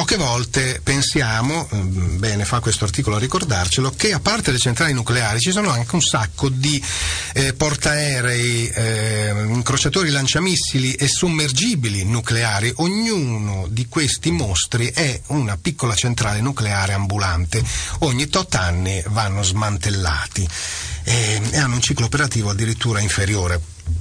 poche 0.00 0.16
volte 0.16 0.80
pensiamo, 0.82 1.68
mm, 1.74 2.16
bene 2.16 2.46
fa 2.46 2.60
questo 2.60 2.84
articolo 2.86 3.16
a 3.16 3.18
ricordarcelo, 3.18 3.92
che 3.94 4.14
a 4.14 4.18
parte 4.18 4.50
le 4.50 4.56
centrali 4.56 4.94
nucleari 4.94 5.40
ci 5.40 5.50
sono 5.50 5.68
anche 5.68 5.94
un 5.94 6.00
sacco 6.00 6.48
di 6.48 6.82
eh, 7.34 7.52
portaerei, 7.52 8.66
eh, 8.68 9.44
incrociatori 9.48 10.08
lanciamissili 10.08 10.94
e 10.94 11.06
sommergibili 11.06 12.02
nucleari. 12.04 12.72
Ognuno 12.76 13.66
di 13.68 13.88
questi 13.88 14.30
mostri 14.30 14.86
è 14.86 15.20
una 15.26 15.58
piccola 15.58 15.94
centrale 15.94 16.40
nucleare 16.40 16.94
ambulante. 16.94 17.62
Ogni 17.98 18.26
tot 18.28 18.54
anni 18.54 19.02
vanno 19.08 19.42
smantellati 19.42 20.48
e, 21.04 21.42
e 21.50 21.58
hanno 21.58 21.74
un 21.74 21.82
ciclo 21.82 22.06
operativo 22.06 22.48
addirittura 22.48 23.00
inferiore 23.00 23.60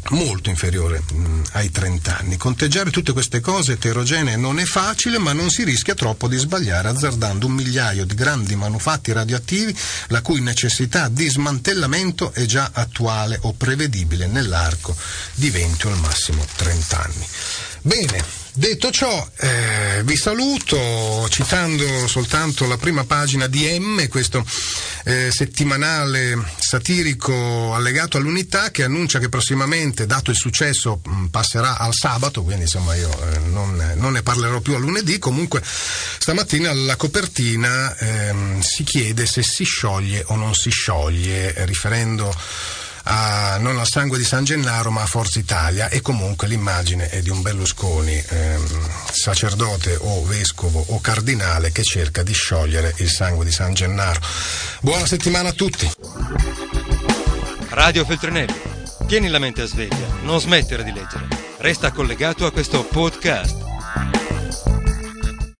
molto 0.10 0.49
inferiore 0.49 1.02
mh, 1.12 1.17
mm, 1.17 1.41
ai 1.54 1.71
30 1.71 2.17
anni. 2.17 2.38
Conteggiare 2.38 2.91
tutte 2.91 3.13
queste 3.13 3.39
cose 3.39 3.73
eterogenee 3.73 4.36
non 4.36 4.60
è 4.60 4.65
facile, 4.65 5.17
ma 5.17 5.34
non 5.34 5.49
si 5.49 5.63
rischia 5.63 5.95
troppo 5.95 6.28
di 6.28 6.38
sbagliare 6.38 6.89
azzardando 6.89 7.45
un 7.45 7.54
migliaio 7.54 8.06
di 8.06 8.15
grandi 8.15 8.56
manufatti 8.56 9.12
radioattivi 9.12 9.75
la 10.08 10.21
cui 10.21 10.41
necessità 10.41 11.08
di 11.08 11.30
smantellamento 11.30 12.34
è 12.34 12.45
già 12.45 12.71
attuale 12.73 13.38
o 13.41 13.54
prevedibile 13.54 14.28
nell'arco 14.28 14.95
di 15.34 15.49
20 15.49 15.88
o 15.88 15.89
al 15.91 15.99
massimo 15.99 16.45
30 16.56 17.04
anni. 17.04 17.28
Bene, 17.82 18.23
Detto 18.51 18.89
ciò, 18.91 19.29
eh, 19.38 20.01
vi 20.03 20.17
saluto 20.17 21.27
citando 21.29 22.07
soltanto 22.07 22.65
la 22.65 22.77
prima 22.77 23.05
pagina 23.05 23.45
di 23.47 23.77
M, 23.79 24.07
questo 24.07 24.43
eh, 25.05 25.29
settimanale 25.31 26.35
satirico 26.57 27.73
allegato 27.73 28.17
all'unità 28.17 28.71
che 28.71 28.83
annuncia 28.83 29.19
che 29.19 29.29
prossimamente, 29.29 30.07
dato 30.07 30.31
il 30.31 30.35
successo, 30.35 30.99
mh, 31.03 31.25
passerà 31.27 31.77
al 31.77 31.93
sabato, 31.93 32.43
quindi 32.43 32.63
insomma 32.63 32.95
io 32.95 33.09
eh, 33.09 33.39
non, 33.39 33.93
non, 33.95 34.13
ne 34.13 34.23
parlerò 34.23 34.59
più 34.62 34.73
a 34.73 34.79
lunedì. 34.79 35.19
Comunque 35.19 35.62
stamattina 35.63 36.71
alla 36.71 36.95
copertina 36.95 37.95
ehm, 37.97 38.62
si 38.62 38.83
chiede 38.83 39.27
se 39.27 39.43
si 39.43 39.63
scioglie 39.63 40.23
o 40.27 40.35
non 40.35 40.55
si 40.55 40.71
scioglie, 40.71 41.53
riferendo 41.65 42.35
a, 43.12 43.58
non 43.58 43.80
al 43.80 43.88
sangue 43.88 44.17
di 44.17 44.24
San 44.24 44.43
Gennaro 44.43 44.91
ma 44.91 45.02
a 45.02 45.06
Forza 45.08 45.39
Italia 45.39 45.89
e 45.89 46.02
comunque 46.02 46.48
l'immagine 46.48 47.10
è 47.10 47.22
di 47.22 47.30
un 47.30 47.41
Berlusconi 47.41 48.24
ehm, 48.28 48.89
sacerdote 49.12 49.98
o 50.00 50.24
vescovo 50.26 50.84
o 50.89 51.02
cardinale 51.02 51.72
che 51.72 51.84
cerca 51.84 52.22
di 52.22 52.34
sciogliere 52.34 52.93
il 52.98 53.10
sangue 53.10 53.45
di 53.45 53.52
San 53.52 53.74
Gennaro. 53.74 54.19
Buona 54.82 55.08
settimana 55.08 55.50
a 55.50 55.54
tutti. 55.54 55.91
Radio 57.69 58.06
Feltrinelli, 58.06 58.62
tieni 59.08 59.28
la 59.28 59.39
mente 59.39 59.63
a 59.63 59.65
sveglia, 59.65 60.08
non 60.22 60.39
smettere 60.39 60.84
di 60.84 60.93
leggere. 60.93 61.28
Resta 61.58 61.91
collegato 61.91 62.45
a 62.45 62.52
questo 62.52 62.84
podcast. 62.84 63.68